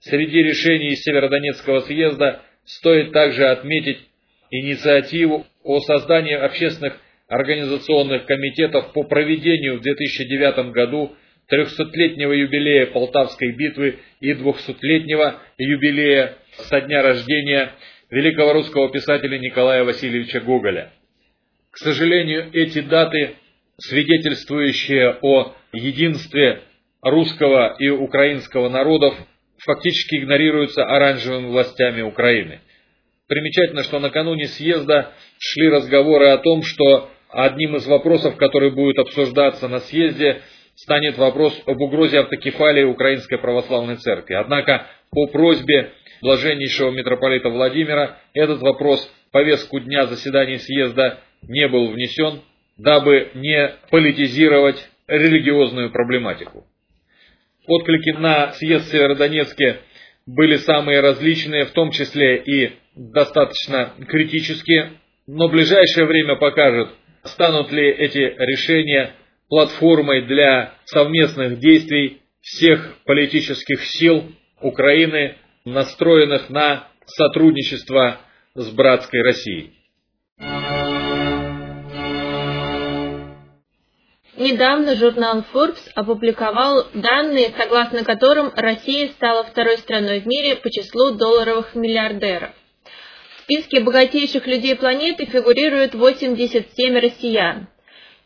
Среди 0.00 0.42
решений 0.42 0.94
Северодонецкого 0.94 1.80
съезда 1.80 2.42
стоит 2.64 3.12
также 3.12 3.46
отметить 3.46 3.98
инициативу 4.50 5.46
о 5.62 5.80
создании 5.80 6.34
общественных 6.34 6.98
организационных 7.26 8.26
комитетов 8.26 8.92
по 8.92 9.02
проведению 9.04 9.78
в 9.78 9.80
2009 9.80 10.72
году 10.72 11.16
300-летнего 11.52 12.32
юбилея 12.32 12.86
Полтавской 12.86 13.52
битвы 13.52 13.98
и 14.20 14.32
200-летнего 14.32 15.40
юбилея 15.58 16.36
со 16.56 16.80
дня 16.80 17.02
рождения 17.02 17.72
великого 18.10 18.52
русского 18.52 18.90
писателя 18.90 19.38
Николая 19.38 19.84
Васильевича 19.84 20.40
Гоголя. 20.40 20.92
К 21.70 21.78
сожалению, 21.78 22.50
эти 22.52 22.80
даты, 22.80 23.36
свидетельствующие 23.78 25.18
о 25.20 25.54
единстве 25.72 26.62
русского 27.02 27.74
и 27.78 27.88
украинского 27.88 28.68
народов, 28.68 29.14
фактически 29.58 30.16
игнорируются 30.16 30.84
оранжевыми 30.84 31.48
властями 31.48 32.02
Украины. 32.02 32.60
примечательно, 33.26 33.82
что 33.82 33.98
накануне 33.98 34.46
съезда 34.46 35.12
шли 35.38 35.70
разговоры 35.70 36.28
о 36.28 36.38
том, 36.38 36.62
что 36.62 37.10
одним 37.28 37.76
из 37.76 37.86
вопросов, 37.86 38.36
который 38.36 38.70
будет 38.70 38.98
обсуждаться 38.98 39.66
на 39.66 39.80
съезде, 39.80 40.42
станет 40.76 41.18
вопрос 41.18 41.60
об 41.66 41.80
угрозе 41.80 42.20
автокефалии 42.20 42.84
Украинской 42.84 43.38
Православной 43.38 43.96
Церкви. 43.96 44.34
Однако 44.34 44.86
по 45.10 45.26
просьбе 45.26 45.92
блаженнейшего 46.20 46.90
митрополита 46.90 47.48
Владимира 47.48 48.18
этот 48.32 48.60
вопрос 48.60 49.06
в 49.28 49.32
повестку 49.32 49.80
дня 49.80 50.06
заседаний 50.06 50.58
съезда 50.58 51.20
не 51.42 51.68
был 51.68 51.88
внесен, 51.88 52.40
дабы 52.76 53.30
не 53.34 53.74
политизировать 53.90 54.88
религиозную 55.06 55.90
проблематику. 55.90 56.66
Отклики 57.66 58.10
на 58.10 58.52
съезд 58.52 58.86
в 58.86 58.90
Северодонецке 58.90 59.80
были 60.26 60.56
самые 60.56 61.00
различные, 61.00 61.66
в 61.66 61.70
том 61.70 61.90
числе 61.90 62.38
и 62.38 62.72
достаточно 62.94 63.92
критические, 64.08 64.92
но 65.26 65.48
ближайшее 65.48 66.06
время 66.06 66.36
покажет, 66.36 66.90
станут 67.24 67.72
ли 67.72 67.88
эти 67.90 68.18
решения 68.18 69.12
платформой 69.48 70.22
для 70.22 70.74
совместных 70.84 71.58
действий 71.58 72.22
всех 72.40 72.98
политических 73.04 73.84
сил 73.84 74.32
Украины, 74.60 75.36
настроенных 75.64 76.50
на 76.50 76.88
сотрудничество 77.06 78.20
с 78.54 78.70
братской 78.70 79.22
Россией. 79.22 79.72
Недавно 84.36 84.96
журнал 84.96 85.44
Forbes 85.52 85.78
опубликовал 85.94 86.88
данные, 86.92 87.54
согласно 87.56 88.04
которым 88.04 88.52
Россия 88.56 89.08
стала 89.10 89.44
второй 89.44 89.78
страной 89.78 90.20
в 90.20 90.26
мире 90.26 90.56
по 90.56 90.70
числу 90.70 91.12
долларовых 91.12 91.74
миллиардеров. 91.74 92.50
В 93.36 93.42
списке 93.44 93.80
богатейших 93.80 94.46
людей 94.46 94.74
планеты 94.74 95.26
фигурирует 95.26 95.94
87 95.94 96.98
россиян. 96.98 97.68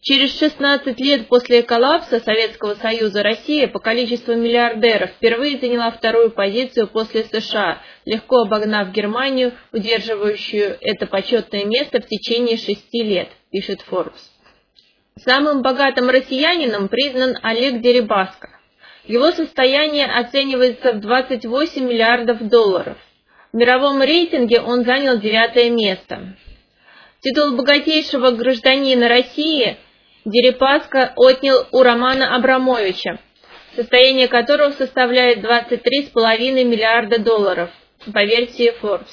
Через 0.01 0.39
16 0.39 1.01
лет 1.01 1.27
после 1.27 1.65
коллапса 1.65 2.21
Советского 2.21 2.75
Союза 2.77 3.23
Россия 3.23 3.67
по 3.67 3.81
количеству 3.81 4.35
миллиардеров 4.35 5.11
впервые 5.11 5.59
заняла 5.59 5.91
вторую 5.91 6.31
позицию 6.31 6.87
после 6.87 7.25
США, 7.25 7.83
легко 8.05 8.43
обогнав 8.43 8.93
Германию, 8.93 9.55
удерживающую 9.73 10.79
это 10.81 11.07
почетное 11.07 11.65
место 11.65 12.01
в 12.01 12.07
течение 12.07 12.57
шести 12.57 13.03
лет, 13.03 13.29
пишет 13.51 13.85
Forbes. 13.91 14.13
Самым 15.25 15.63
богатым 15.63 16.09
россиянином 16.11 16.89
признан 16.89 17.37
Олег 17.43 17.81
Дерибаско. 17.81 18.51
Его 19.05 19.33
состояние 19.33 20.07
оценивается 20.07 20.93
в 20.93 21.01
28 21.01 21.83
миллиардов 21.83 22.47
долларов. 22.49 22.99
В 23.53 23.57
мировом 23.57 24.01
рейтинге 24.01 24.61
он 24.61 24.85
занял 24.85 25.19
девятое 25.19 25.71
место. 25.71 26.37
Титул 27.21 27.57
богатейшего 27.57 28.31
гражданина 28.31 29.09
России 29.09 29.77
Дерипаска 30.25 31.13
отнял 31.17 31.67
у 31.73 31.83
Романа 31.83 32.35
Абрамовича, 32.35 33.19
состояние 33.77 34.29
которого 34.29 34.73
составляет 34.73 35.39
23,5 35.39 36.65
миллиарда 36.65 37.19
долларов, 37.19 37.71
по 38.13 38.25
версии 38.25 38.73
Forbes. 38.81 39.09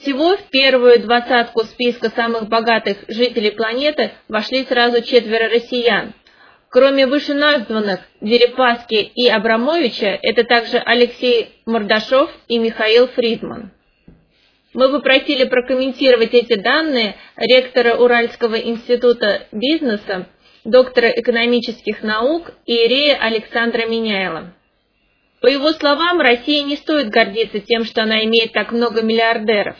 Всего 0.00 0.36
в 0.36 0.42
первую 0.50 1.00
двадцатку 1.00 1.64
списка 1.64 2.10
самых 2.10 2.48
богатых 2.48 2.98
жителей 3.08 3.50
планеты 3.50 4.12
вошли 4.28 4.64
сразу 4.64 5.02
четверо 5.02 5.48
россиян. 5.48 6.14
Кроме 6.70 7.06
вышеназванных 7.06 8.00
Дерипаски 8.20 8.94
и 8.94 9.28
Абрамовича, 9.28 10.18
это 10.22 10.44
также 10.44 10.78
Алексей 10.78 11.50
Мордашов 11.66 12.30
и 12.46 12.58
Михаил 12.58 13.08
Фридман. 13.08 13.72
Мы 14.78 14.92
попросили 14.92 15.42
прокомментировать 15.42 16.34
эти 16.34 16.54
данные 16.54 17.16
ректора 17.34 17.96
Уральского 17.96 18.54
института 18.54 19.48
бизнеса, 19.50 20.28
доктора 20.62 21.08
экономических 21.08 22.04
наук 22.04 22.52
Иерея 22.64 23.16
Александра 23.16 23.86
Меняйла. 23.88 24.54
По 25.40 25.48
его 25.48 25.72
словам, 25.72 26.20
Россия 26.20 26.62
не 26.62 26.76
стоит 26.76 27.08
гордиться 27.08 27.58
тем, 27.58 27.82
что 27.82 28.04
она 28.04 28.24
имеет 28.24 28.52
так 28.52 28.70
много 28.70 29.02
миллиардеров. 29.02 29.74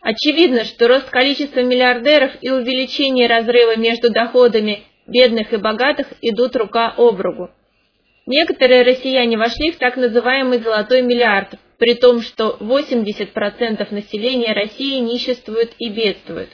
Очевидно, 0.00 0.64
что 0.64 0.88
рост 0.88 1.08
количества 1.08 1.60
миллиардеров 1.60 2.32
и 2.40 2.50
увеличение 2.50 3.28
разрыва 3.28 3.76
между 3.76 4.10
доходами 4.10 4.82
бедных 5.06 5.52
и 5.52 5.56
богатых 5.56 6.08
идут 6.20 6.56
рука 6.56 6.92
об 6.96 7.20
руку. 7.20 7.50
Некоторые 8.26 8.82
россияне 8.82 9.36
вошли 9.36 9.70
в 9.70 9.78
так 9.78 9.96
называемый 9.96 10.58
«золотой 10.58 11.02
миллиард», 11.02 11.60
при 11.82 11.94
том, 11.94 12.22
что 12.22 12.58
80% 12.60 13.92
населения 13.92 14.52
России 14.52 15.00
ниществует 15.00 15.72
и 15.80 15.88
бедствует. 15.88 16.48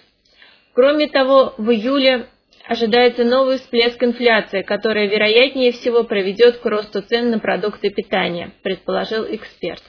Кроме 0.72 1.07
того, 1.07 1.53
в 1.59 1.70
июле 1.70 2.29
ожидается 2.66 3.24
новый 3.24 3.59
всплеск 3.59 4.03
инфляции, 4.03 4.62
которая, 4.62 5.07
вероятнее 5.07 5.72
всего, 5.72 6.05
приведет 6.05 6.61
к 6.61 6.64
росту 6.64 7.03
цен 7.03 7.31
на 7.31 7.41
продукты 7.41 7.91
питания, 7.91 8.53
предположил 8.62 9.26
эксперт. 9.29 9.83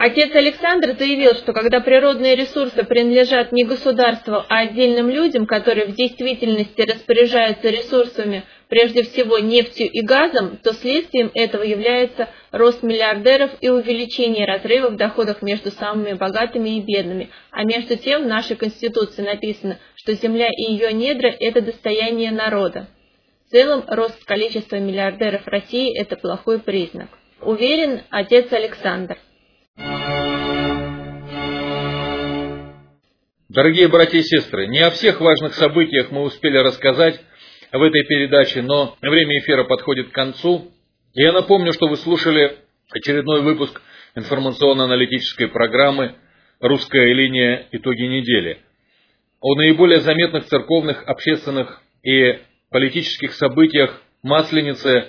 Отец 0.00 0.32
Александр 0.32 0.94
заявил, 0.96 1.34
что 1.34 1.52
когда 1.52 1.80
природные 1.80 2.36
ресурсы 2.36 2.84
принадлежат 2.84 3.50
не 3.50 3.64
государству, 3.64 4.44
а 4.48 4.58
отдельным 4.60 5.10
людям, 5.10 5.44
которые 5.44 5.86
в 5.86 5.96
действительности 5.96 6.82
распоряжаются 6.82 7.68
ресурсами, 7.68 8.44
прежде 8.68 9.02
всего 9.02 9.40
нефтью 9.40 9.90
и 9.90 10.00
газом, 10.02 10.56
то 10.62 10.72
следствием 10.72 11.32
этого 11.34 11.64
является 11.64 12.28
рост 12.52 12.84
миллиардеров 12.84 13.50
и 13.60 13.70
увеличение 13.70 14.46
разрыва 14.46 14.90
в 14.90 14.96
доходах 14.96 15.42
между 15.42 15.72
самыми 15.72 16.12
богатыми 16.12 16.78
и 16.78 16.80
бедными. 16.80 17.30
А 17.50 17.64
между 17.64 17.96
тем 17.96 18.22
в 18.22 18.28
нашей 18.28 18.54
Конституции 18.54 19.22
написано, 19.22 19.80
что 19.96 20.12
земля 20.12 20.46
и 20.46 20.74
ее 20.74 20.92
недра– 20.92 21.34
это 21.40 21.60
достояние 21.60 22.30
народа. 22.30 22.86
В 23.48 23.50
целом, 23.50 23.82
рост 23.88 24.24
количества 24.24 24.76
миллиардеров 24.76 25.44
России– 25.48 25.92
это 26.00 26.14
плохой 26.14 26.60
признак. 26.60 27.08
Уверен 27.40 28.02
отец 28.10 28.52
Александр. 28.52 29.18
Дорогие 33.50 33.88
братья 33.88 34.18
и 34.18 34.22
сестры, 34.22 34.66
не 34.66 34.80
о 34.80 34.90
всех 34.90 35.22
важных 35.22 35.54
событиях 35.54 36.10
мы 36.10 36.20
успели 36.20 36.58
рассказать 36.58 37.18
в 37.72 37.82
этой 37.82 38.04
передаче, 38.04 38.60
но 38.60 38.94
время 39.00 39.38
эфира 39.38 39.64
подходит 39.64 40.10
к 40.10 40.12
концу. 40.12 40.70
И 41.14 41.22
я 41.22 41.32
напомню, 41.32 41.72
что 41.72 41.88
вы 41.88 41.96
слушали 41.96 42.58
очередной 42.90 43.40
выпуск 43.40 43.80
информационно-аналитической 44.14 45.48
программы 45.48 46.16
«Русская 46.60 47.10
линия. 47.14 47.66
Итоги 47.72 48.02
недели». 48.02 48.58
О 49.40 49.54
наиболее 49.54 50.00
заметных 50.00 50.44
церковных, 50.44 51.04
общественных 51.08 51.80
и 52.02 52.40
политических 52.70 53.32
событиях 53.32 54.02
Масленицы 54.22 55.06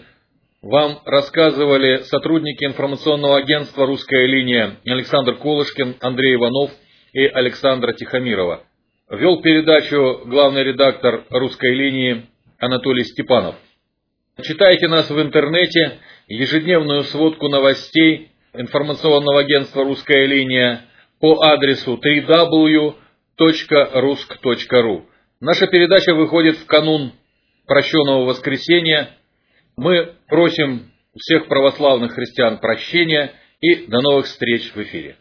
вам 0.62 1.02
рассказывали 1.04 2.04
сотрудники 2.04 2.64
информационного 2.64 3.36
агентства 3.36 3.86
«Русская 3.86 4.28
линия» 4.28 4.78
Александр 4.86 5.36
Колышкин, 5.36 5.98
Андрей 6.00 6.36
Иванов 6.36 6.72
и 7.14 7.26
Александра 7.26 7.94
Тихомирова. 7.94 8.64
Вел 9.10 9.42
передачу 9.42 10.22
главный 10.26 10.64
редактор 10.64 11.26
«Русской 11.30 11.74
линии» 11.74 12.28
Анатолий 12.60 13.04
Степанов. 13.04 13.56
Читайте 14.42 14.88
нас 14.88 15.10
в 15.10 15.22
интернете, 15.22 16.00
ежедневную 16.28 17.04
сводку 17.04 17.48
новостей 17.48 18.32
информационного 18.54 19.42
агентства 19.42 19.84
«Русская 19.84 20.26
линия» 20.26 20.86
по 21.20 21.42
адресу 21.42 22.00
www.rusk.ru. 22.04 22.96
Наша 25.42 25.68
передача 25.68 26.14
выходит 26.14 26.58
в 26.58 26.66
канун 26.66 27.14
прощенного 27.66 28.26
воскресенья– 28.26 29.12
мы 29.80 30.16
просим 30.28 30.92
всех 31.18 31.48
православных 31.48 32.12
христиан 32.12 32.60
прощения 32.60 33.32
и 33.62 33.88
до 33.88 34.02
новых 34.02 34.26
встреч 34.26 34.74
в 34.74 34.78
эфире. 34.84 35.16